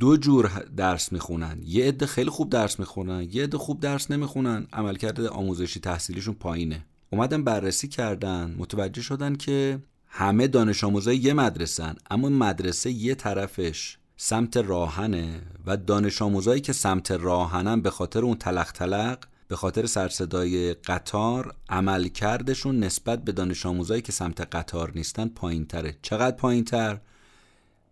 دو 0.00 0.16
جور 0.16 0.64
درس 0.76 1.12
می‌خونن. 1.12 1.58
یه 1.64 1.84
عده 1.84 2.06
خیلی 2.06 2.30
خوب 2.30 2.50
درس 2.50 2.78
می‌خونن 2.78 3.28
یه 3.32 3.42
عده 3.42 3.58
خوب 3.58 3.80
درس 3.80 4.10
نمی‌خونن. 4.10 4.66
عملکرد 4.72 5.20
آموزشی 5.20 5.80
تحصیلیشون 5.80 6.34
پایینه. 6.34 6.84
اومدن 7.10 7.44
بررسی 7.44 7.88
کردن 7.88 8.54
متوجه 8.58 9.02
شدن 9.02 9.34
که 9.34 9.78
همه 10.06 10.46
دانش 10.46 10.84
آموزای 10.84 11.16
یه 11.16 11.32
مدرسن 11.32 11.96
اما 12.10 12.28
مدرسه 12.28 12.90
یه 12.90 13.14
طرفش 13.14 13.98
سمت 14.16 14.56
راهنه 14.56 15.42
و 15.66 15.76
دانش 15.76 16.22
آموزایی 16.22 16.60
که 16.60 16.72
سمت 16.72 17.10
راهنن 17.10 17.80
به 17.80 17.90
خاطر 17.90 18.24
اون 18.24 18.36
تلق 18.36 18.72
تلق 18.72 19.18
به 19.48 19.56
خاطر 19.56 19.86
سرصدای 19.86 20.74
قطار 20.74 21.54
عملکردشون 21.68 22.78
نسبت 22.78 23.24
به 23.24 23.32
دانش 23.32 23.66
آموزایی 23.66 24.02
که 24.02 24.12
سمت 24.12 24.40
قطار 24.40 24.92
نیستن 24.94 25.28
پایین 25.28 25.66
تره 25.66 25.98
چقدر 26.02 26.36
پایین 26.36 26.64
تر؟ 26.64 27.00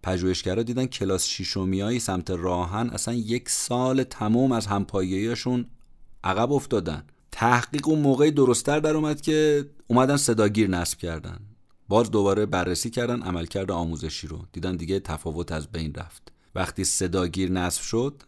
پژوهشگرا 0.03 0.63
دیدن 0.63 0.87
کلاس 0.87 1.27
شیشومیایی 1.27 2.01
سمت 2.01 2.31
راهن 2.31 2.91
اصلا 2.91 3.15
یک 3.15 3.49
سال 3.49 4.03
تمام 4.03 4.53
از 4.53 4.67
همپایه‌ایشون 4.67 5.67
عقب 6.25 6.53
افتادن. 6.53 7.05
تحقیق 7.33 7.89
اون 7.89 7.99
موقعی 7.99 8.31
درستتر 8.31 8.81
در 8.81 8.97
اومد 8.97 9.21
که 9.21 9.67
اومدن 9.87 10.17
صداگیر 10.17 10.71
نصب 10.71 10.99
کردن. 10.99 11.41
باز 11.89 12.11
دوباره 12.11 12.47
بررسی 12.47 12.91
کردن 12.91 13.23
عملکرد 13.23 13.71
آموزشی 13.71 14.27
رو. 14.27 14.45
دیدن 14.53 14.77
دیگه 14.77 15.01
تفاوت 15.01 15.53
از 15.53 15.69
بین 15.73 15.95
رفت. 15.95 16.33
وقتی 16.55 16.85
صداگیر 16.85 17.51
نصب 17.51 17.83
شد 17.83 18.23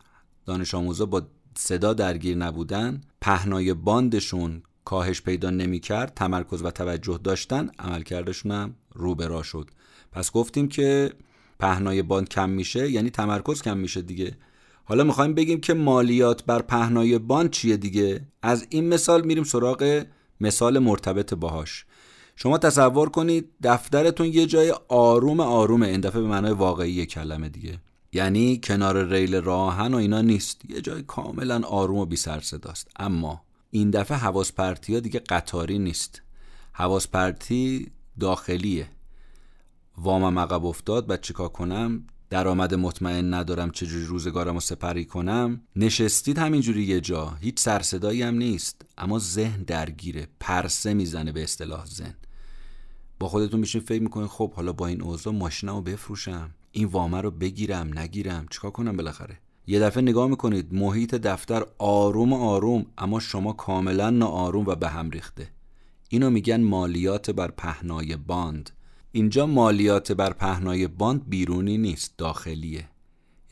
دانش 0.47 0.75
آموزا 0.75 1.07
با 1.07 1.27
صدا 1.59 1.93
درگیر 1.93 2.37
نبودن 2.37 3.01
پهنای 3.21 3.75
باندشون 3.75 4.63
کاهش 4.85 5.23
پیدا 5.23 5.51
نمی‌کرد 5.51 6.13
تمرکز 6.17 6.63
و 6.63 6.71
توجه 6.71 7.21
داشتن 7.25 7.71
عملکردشون 7.79 8.53
هم 8.53 8.75
رو 8.95 9.43
شد. 9.43 9.71
پس 10.13 10.33
گفتیم 10.33 10.69
که 10.69 11.13
پهنای 11.61 12.03
باند 12.03 12.29
کم 12.29 12.51
میشه 12.51 12.91
یعنی 12.91 13.11
تمرکز 13.11 13.63
کم 13.63 13.77
میشه 13.77 14.03
دیگه. 14.03 14.37
حالا 14.85 15.05
می‌خوایم 15.05 15.35
بگیم 15.35 15.61
که 15.61 15.75
مالیات 15.75 16.45
بر 16.45 16.63
پهنای 16.63 17.19
باند 17.19 17.51
چیه 17.51 17.77
دیگه؟ 17.77 18.21
از 18.43 18.67
این 18.71 18.89
مثال 18.89 19.25
میریم 19.25 19.45
سراغ 19.45 20.05
مثال 20.41 20.79
مرتبط 20.79 21.35
باهاش. 21.35 21.87
شما 22.37 22.59
تصور 22.59 23.09
کنید 23.09 23.51
دفترتون 23.63 24.27
یه 24.27 24.47
جای 24.47 24.75
آروم 24.89 25.41
آروم 25.41 25.83
این 25.83 26.01
دفعه 26.01 26.21
به 26.21 26.29
معنای 26.29 26.53
واقعی 26.53 27.07
کلمه 27.07 27.49
دیگه. 27.49 27.79
یعنی 28.15 28.61
کنار 28.65 29.09
ریل 29.09 29.35
راهن 29.35 29.95
و 29.95 29.97
اینا 29.97 30.21
نیست. 30.21 30.61
یه 30.69 30.81
جای 30.81 31.03
کاملا 31.03 31.61
آروم 31.63 31.99
و 31.99 32.07
بی 32.07 32.17
صداست. 32.17 32.89
اما 32.97 33.43
این 33.71 33.91
دفعه 33.91 34.19
حواس 34.19 34.53
پرتی 34.53 34.95
ها 34.95 35.01
دیگه 35.01 35.21
قطاری 35.21 35.79
نیست. 35.79 36.23
حواس 36.73 37.09
پرتی 37.09 37.91
داخلیه 38.21 38.89
وامم 39.99 40.39
عقب 40.39 40.65
افتاد. 40.65 41.11
و 41.11 41.17
چیکار 41.17 41.49
کنم؟ 41.49 42.07
درآمد 42.31 42.75
مطمئن 42.75 43.35
ندارم 43.35 43.71
چجوری 43.71 44.05
روزگارم 44.05 44.55
رو 44.55 44.61
سپری 44.61 45.05
کنم. 45.05 45.61
نشستید 45.77 46.39
همینجوری 46.39 46.85
یه 46.85 47.01
جا. 47.01 47.31
هیچ 47.41 47.61
سرصدایی 47.61 48.23
هم 48.23 48.35
نیست. 48.35 48.83
اما 48.99 49.19
ذهن 49.19 49.63
درگیره. 49.63 50.29
پرسه 50.41 50.95
می‌زنه 50.95 51.33
به 51.33 51.43
اصطلاح 51.43 51.87
ذهن. 51.87 52.15
با 53.19 53.29
خودتون 53.29 53.61
میشین 53.61 53.81
فکر 53.81 54.03
می‌کنین 54.03 54.29
خب 54.29 54.53
حالا 54.53 54.73
با 54.73 54.87
این 54.87 55.03
اوضاع 55.03 55.33
ماشینمو 55.33 55.83
بفروشم. 55.83 56.51
این 56.77 56.87
وامه 56.87 57.21
رو 57.21 57.31
بگیرم 57.31 57.99
نگیرم 57.99 58.47
چیکار 58.51 58.71
کنم 58.71 58.97
بالاخره؟ 58.97 59.39
یه 59.67 59.81
دفعه 59.81 60.03
نگاه 60.03 60.29
می‌کنید 60.29 60.75
محیط 60.75 61.15
دفتر 61.15 61.65
آروم 61.79 62.33
آروم 62.33 62.87
اما 62.99 63.21
شما 63.21 63.53
کاملا 63.53 64.11
ناآروم 64.11 64.67
و 64.67 64.75
به 64.75 64.89
هم 64.89 65.11
ریخته. 65.11 65.49
اینو 66.09 66.31
میگن 66.31 66.61
مالیات 66.61 67.31
بر 67.31 67.51
پهنای 67.51 68.17
باند. 68.17 68.71
اینجا 69.13 69.47
مالیات 69.47 70.13
بر 70.13 70.33
پهنای 70.33 70.87
باند 70.87 71.29
بیرونی 71.29 71.79
نیست 71.79 72.19
داخلیه. 72.19 72.89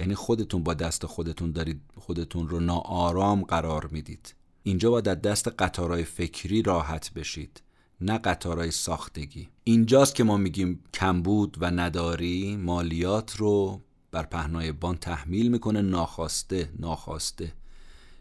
یعنی 0.00 0.14
خودتون 0.14 0.62
با 0.62 0.74
دست 0.74 1.06
خودتون 1.06 1.52
دارید 1.52 1.80
خودتون 1.96 2.48
رو 2.48 2.60
ناآرام 2.60 3.42
قرار 3.42 3.86
می‌دید. 3.86 4.34
اینجا 4.62 4.90
باید 4.90 5.04
در 5.04 5.14
دست 5.14 5.48
قطارهای 5.48 6.04
فکری 6.04 6.62
راحت 6.62 7.12
بشید. 7.12 7.62
نه 8.02 8.18
قطارهای 8.18 8.70
ساختگی. 8.70 9.48
اینجاست 9.64 10.14
که 10.14 10.24
ما 10.24 10.36
میگیم 10.36 10.80
کمبود 10.94 11.56
و 11.60 11.70
نداری 11.70 12.56
مالیات 12.56 13.36
رو 13.36 13.80
بر 14.10 14.22
پهنای 14.22 14.72
بان 14.72 14.96
تحمیل 14.96 15.48
می‌کنه. 15.48 15.82
ناخواسته 15.82 16.70
ناخواسته. 16.78 17.52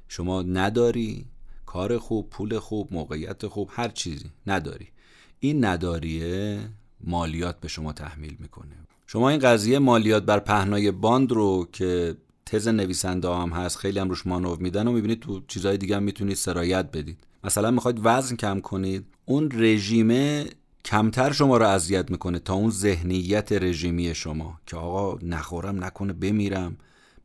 شما 0.07 0.41
نداری 0.41 1.25
کار 1.65 1.97
خوب 1.97 2.29
پول 2.29 2.59
خوب 2.59 2.93
موقعیت 2.93 3.47
خوب 3.47 3.69
هر 3.71 3.87
چیزی 3.87 4.31
نداری. 4.47 4.87
این 5.39 5.65
نداریه 5.65 6.59
مالیات 7.03 7.59
به 7.59 7.67
شما 7.67 7.93
تحمیل 7.93 8.35
می‌کنه. 8.39 8.75
شما 9.07 9.29
این 9.29 9.39
قضیه 9.39 9.79
مالیات 9.79 10.23
بر 10.23 10.39
پهنای 10.39 10.91
باند 10.91 11.31
رو 11.31 11.67
که 11.71 12.17
تز 12.45 12.67
نویسنده 12.67 13.29
هم 13.29 13.49
هست 13.49 13.77
خیلی 13.77 13.99
هم 13.99 14.09
روش 14.09 14.27
مانو 14.27 14.55
میدن 14.55 14.87
و 14.87 14.91
می‌بینید 14.91 15.19
تو 15.19 15.41
چیزهای 15.47 15.77
دیگه 15.77 15.95
هم 15.95 16.03
می‌تونید 16.03 16.35
سرایت 16.35 16.91
بدید. 16.91 17.17
مثلا 17.43 17.71
می‌خواید 17.71 17.99
وزن 18.03 18.35
کم 18.35 18.59
کنید 18.59 19.05
اون 19.25 19.49
رژیمه 19.53 20.45
کمتر 20.85 21.31
شما 21.31 21.57
رو 21.57 21.65
اذیت 21.65 22.11
می‌کنه 22.11 22.39
تا 22.39 22.53
اون 22.53 22.69
ذهنیت 22.69 23.51
رژیمی 23.51 24.15
شما 24.15 24.59
که 24.65 24.77
آقا 24.77 25.19
نخورم 25.21 25.83
نکنه 25.83 26.13
بمیرم 26.13 26.77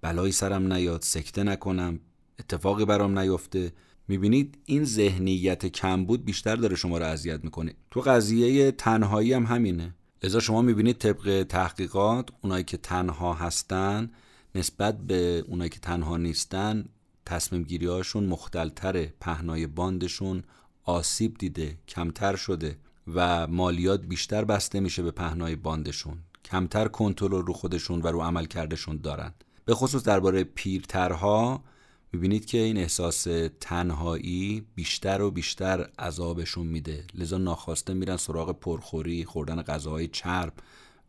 بلایی 0.03 0.33
سرم 0.33 0.73
نیاد 0.73 1.03
سکته 1.03 1.43
نکنم 1.43 2.01
اتفاقی 2.39 2.85
برام 2.85 3.19
نیفته. 3.19 3.73
می‌بینید 4.09 4.59
این 4.65 4.85
ذهنیت 4.85 5.67
کمبود 5.67 6.25
بیشتر 6.25 6.57
داره 6.57 6.77
شما 6.77 6.99
رو 6.99 7.05
اذیت 7.05 7.45
می‌کنه. 7.45 7.75
تو 7.91 8.01
قضیه 8.01 8.71
تنهایی 8.71 9.33
هم 9.33 9.47
همینه. 9.47 9.95
لذا 10.23 10.41
شما 10.41 10.63
می‌بینید 10.63 10.99
طبق 10.99 11.47
تحقیقات 11.49 12.29
اونایی 12.43 12.65
که 12.65 12.77
تنها 12.77 13.35
هستن 13.35 14.11
نسبت 14.55 14.99
به 14.99 15.45
اونایی 15.49 15.71
که 15.71 15.81
تنها 15.81 16.17
نیستن 16.17 16.85
تصمیم 17.27 17.63
گیری 17.63 17.87
هاشون 17.87 18.27
مختلتره. 18.27 19.15
پهنای 19.21 19.67
باندشون 19.67 20.43
آسیب 20.85 21.39
دیده 21.39 21.79
کمتر 21.89 22.37
شده 22.37 22.79
و 23.15 23.47
مالیات 23.47 24.01
بیشتر 24.01 24.45
بسته 24.45 24.81
میشه 24.81 25.03
به 25.03 25.11
پهنای 25.11 25.57
باندشون. 25.57 26.19
کمتر 26.45 26.89
کنترل 26.89 27.47
رو 27.47 27.53
خودشون 27.53 28.03
و 28.03 28.07
رو 28.07 28.23
عمل 28.23 28.47
کردشون 28.47 28.97
دارن. 28.97 29.35
به 29.65 29.75
خصوص 29.75 30.03
درباره 30.03 30.45
پیرترها 30.45 31.65
می‌بینید 32.13 32.47
که 32.47 32.59
این 32.59 32.77
احساس 32.77 33.27
تنهایی 33.61 34.67
بیشتر 34.75 35.23
و 35.23 35.31
بیشتر 35.31 35.89
عذابشون 35.99 36.67
میده. 36.67 37.05
لذا 37.15 37.39
ناخواسته 37.39 37.95
میرن 37.95 38.17
سراغ 38.17 38.61
پرخوری 38.61 39.25
خوردن 39.25 39.63
غذاهای 39.63 40.09
چرب 40.09 40.53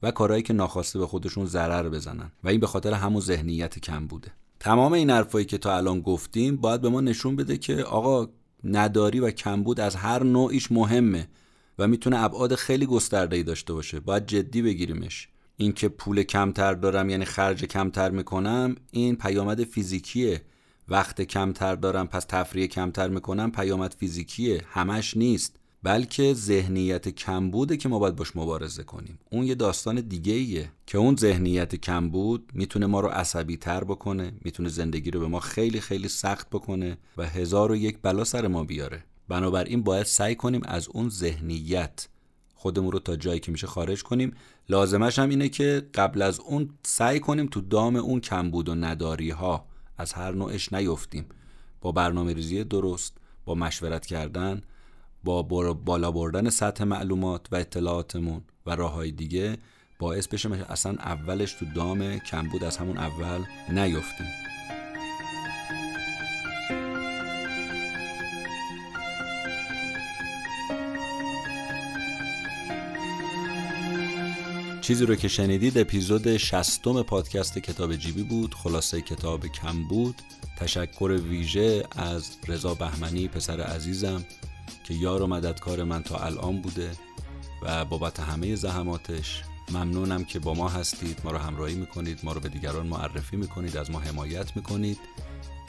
و 0.03 0.11
کارهایی 0.11 0.43
که 0.43 0.53
ناخواسته 0.53 0.99
به 0.99 1.07
خودشون 1.07 1.45
ضرر 1.45 1.89
بزنن. 1.89 2.31
و 2.43 2.49
این 2.49 2.59
به 2.59 2.67
خاطر 2.67 2.93
همون 2.93 3.21
ذهنیت 3.21 3.79
کمبوده. 3.79 4.31
تمام 4.59 4.93
این 4.93 5.09
حرفایی 5.09 5.45
که 5.45 5.57
تا 5.57 5.77
الان 5.77 6.01
گفتیم 6.01 6.57
باید 6.57 6.81
به 6.81 6.89
ما 6.89 7.01
نشون 7.01 7.35
بده 7.35 7.57
که 7.57 7.83
آقا 7.83 8.27
نداری 8.63 9.19
و 9.19 9.31
کمبود 9.31 9.79
از 9.79 9.95
هر 9.95 10.23
نوعیش 10.23 10.71
مهمه 10.71 11.27
و 11.79 11.87
می‌تونه 11.87 12.23
ابعاد 12.23 12.55
خیلی 12.55 12.85
گسترده 12.85 13.35
ای 13.35 13.43
داشته 13.43 13.73
باشه. 13.73 13.99
باید 13.99 14.25
جدی 14.25 14.61
بگیریمش. 14.61 15.27
اینکه 15.57 15.89
پول 15.89 16.23
کمتر 16.23 16.73
دارم 16.73 17.09
یعنی 17.09 17.25
خرج 17.25 17.65
کمتر 17.65 18.09
می‌کنم 18.09 18.75
این 18.91 19.15
پیامد 19.15 19.63
فیزیکیه. 19.63 20.41
وقت 20.89 21.21
کمتر 21.21 21.75
دارم 21.75 22.07
پس 22.07 22.25
تفریح 22.29 22.67
کمتر 22.67 23.07
می‌کنم 23.07 23.51
پیامد 23.51 23.95
فیزیکیه. 23.99 24.61
همش 24.67 25.17
نیست. 25.17 25.59
بلکه 25.87 26.33
ذهنیت 26.33 27.09
کمبوده 27.09 27.77
که 27.77 27.89
ما 27.89 27.99
باید 27.99 28.15
باش 28.15 28.35
مبارزه 28.35 28.83
کنیم. 28.83 29.19
اون 29.31 29.43
یه 29.43 29.55
داستان 29.55 30.01
دیگه 30.01 30.33
ایه 30.33 30.71
که 30.85 30.97
اون 30.97 31.15
ذهنیت 31.15 31.75
کمبود 31.75 32.51
می‌تونه 32.53 32.85
ما 32.85 32.99
رو 32.99 33.07
عصبی 33.07 33.57
تر 33.57 33.83
بکنه 33.83 34.33
می‌تونه 34.41 34.69
زندگی 34.69 35.11
رو 35.11 35.19
به 35.19 35.27
ما 35.27 35.39
خیلی 35.39 35.79
خیلی 35.79 36.07
سخت 36.07 36.49
بکنه 36.49 36.97
و 37.17 37.27
هزار 37.27 37.71
و 37.71 37.75
یک 37.75 37.97
بلا 38.01 38.23
سر 38.23 38.47
ما 38.47 38.63
بیاره. 38.63 39.03
بنابراین 39.27 39.83
باید 39.83 40.05
سعی 40.05 40.35
کنیم 40.35 40.61
از 40.63 40.87
اون 40.87 41.09
ذهنیت 41.09 42.07
خودمون 42.55 42.91
رو 42.91 42.99
تا 42.99 43.15
جایی 43.15 43.39
که 43.39 43.51
میشه 43.51 43.67
خارج 43.67 44.03
کنیم. 44.03 44.33
لازمش 44.69 45.19
هم 45.19 45.29
اینه 45.29 45.49
که 45.49 45.87
قبل 45.93 46.21
از 46.21 46.39
اون 46.39 46.69
سعی 46.83 47.19
کنیم 47.19 47.47
تو 47.47 47.61
دام 47.61 47.95
اون 47.95 48.19
کمبود 48.19 48.69
و 48.69 48.75
نداری 48.75 49.29
ها 49.29 49.65
از 49.97 50.13
هر 50.13 50.31
نوعش 50.31 50.73
نیفتیم. 50.73 51.25
با 51.81 51.91
برنامه 51.91 52.33
ریزی 52.33 52.63
درست 52.63 53.17
با 53.45 53.55
مشورت 53.55 54.05
کردن 54.05 54.61
با 55.27 55.73
بالا 55.73 56.11
بردن 56.11 56.49
سطح 56.49 56.83
معلومات 56.83 57.47
و 57.51 57.55
اطلاعاتمون 57.55 58.41
و 58.65 58.75
راه 58.75 58.93
های 58.93 59.11
دیگه 59.11 59.57
باعث 59.99 60.27
بشه 60.27 60.71
اصلا 60.71 60.91
اولش 60.91 61.53
تو 61.53 61.65
دام 61.75 62.19
کمبود 62.19 62.63
از 62.63 62.77
همون 62.77 62.97
اول 62.97 63.43
نیفتیم. 63.69 64.27
چیزی 74.81 75.05
رو 75.05 75.15
که 75.15 75.27
شنیدید 75.27 75.77
اپیزود 75.77 76.37
شصتم 76.37 77.03
پادکست 77.03 77.59
کتاب 77.59 77.95
جیبی 77.95 78.23
بود. 78.23 78.53
خلاصه 78.53 79.01
کتاب 79.01 79.47
کمبود. 79.47 80.15
تشکر 80.59 81.19
ویژه 81.29 81.83
از 81.95 82.37
رضا 82.47 82.73
بهمنی 82.73 83.27
پسر 83.27 83.61
عزیزم. 83.61 84.25
که 84.87 84.93
یار 84.93 85.21
و 85.21 85.27
مددکار 85.27 85.83
من 85.83 86.03
تا 86.03 86.17
الان 86.17 86.61
بوده 86.61 86.91
و 87.61 87.85
بابت 87.85 88.19
همه 88.19 88.55
زحماتش 88.55 89.43
ممنونم 89.71 90.23
که 90.23 90.39
با 90.39 90.53
ما 90.53 90.69
هستید 90.69 91.21
ما 91.23 91.31
رو 91.31 91.37
همراهی 91.37 91.75
می‌کنید 91.75 92.19
ما 92.23 92.33
رو 92.33 92.39
به 92.39 92.49
دیگران 92.49 92.87
معرفی 92.87 93.37
می‌کنید 93.37 93.77
از 93.77 93.91
ما 93.91 93.99
حمایت 93.99 94.55
می‌کنید. 94.55 94.99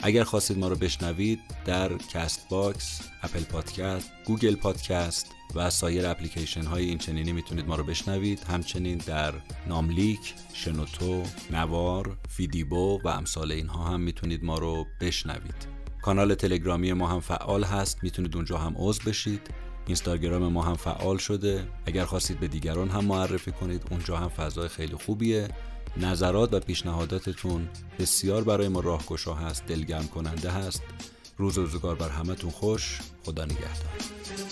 اگر 0.01 0.23
خواستید 0.23 0.57
ما 0.57 0.67
رو 0.67 0.75
بشنوید 0.75 1.39
در 1.65 1.97
Castbox، 1.97 3.01
Apple 3.23 3.43
Podcast، 3.43 4.11
Google 4.25 4.55
Podcast 4.55 5.27
و 5.55 5.69
سایر 5.69 6.05
اپلیکیشن 6.05 6.65
های 6.65 6.85
این 6.85 6.97
چنینی 6.97 7.31
می‌تونید 7.31 7.67
ما 7.67 7.75
رو 7.75 7.83
بشنوید. 7.83 8.39
همچنین 8.39 8.97
در 8.97 9.33
ناملیک، 9.67 10.33
شنوتو، 10.53 11.23
نوار، 11.51 12.17
فیدیبو 12.29 13.01
و 13.03 13.07
امثال 13.07 13.51
اینها 13.51 13.83
هم 13.83 14.01
می‌تونید 14.01 14.43
ما 14.43 14.57
رو 14.57 14.85
بشنوید. 15.01 15.78
کانال 16.01 16.35
تلگرامی 16.35 16.93
ما 16.93 17.07
هم 17.07 17.19
فعال 17.19 17.63
هست. 17.63 18.03
می‌تونید 18.03 18.35
اونجا 18.35 18.57
هم 18.57 18.75
عضو 18.77 19.01
بشید. 19.09 19.41
اینستاگرام 19.87 20.47
ما 20.47 20.63
هم 20.63 20.75
فعال 20.75 21.17
شده. 21.17 21.67
اگر 21.85 22.05
خواستید 22.05 22.39
به 22.39 22.47
دیگران 22.47 22.89
هم 22.89 23.05
معرفی 23.05 23.51
کنید 23.51 23.83
اونجا 23.91 24.17
هم 24.17 24.29
فضای 24.29 24.67
خیلی 24.67 24.95
خوبیه. 24.95 25.47
نظرات 25.97 26.53
و 26.53 26.59
پیشنهاداتتون 26.59 27.69
بسیار 27.99 28.43
برای 28.43 28.67
ما 28.67 28.79
راهگشا 28.79 29.33
هست 29.33 29.65
دلگرم 29.65 30.07
کننده 30.07 30.51
هست. 30.51 30.83
روز 31.37 31.57
روزگار 31.57 31.95
بر 31.95 32.09
همتون 32.09 32.49
خوش. 32.49 32.99
خدا 33.25 33.45
نگهدار. 33.45 34.48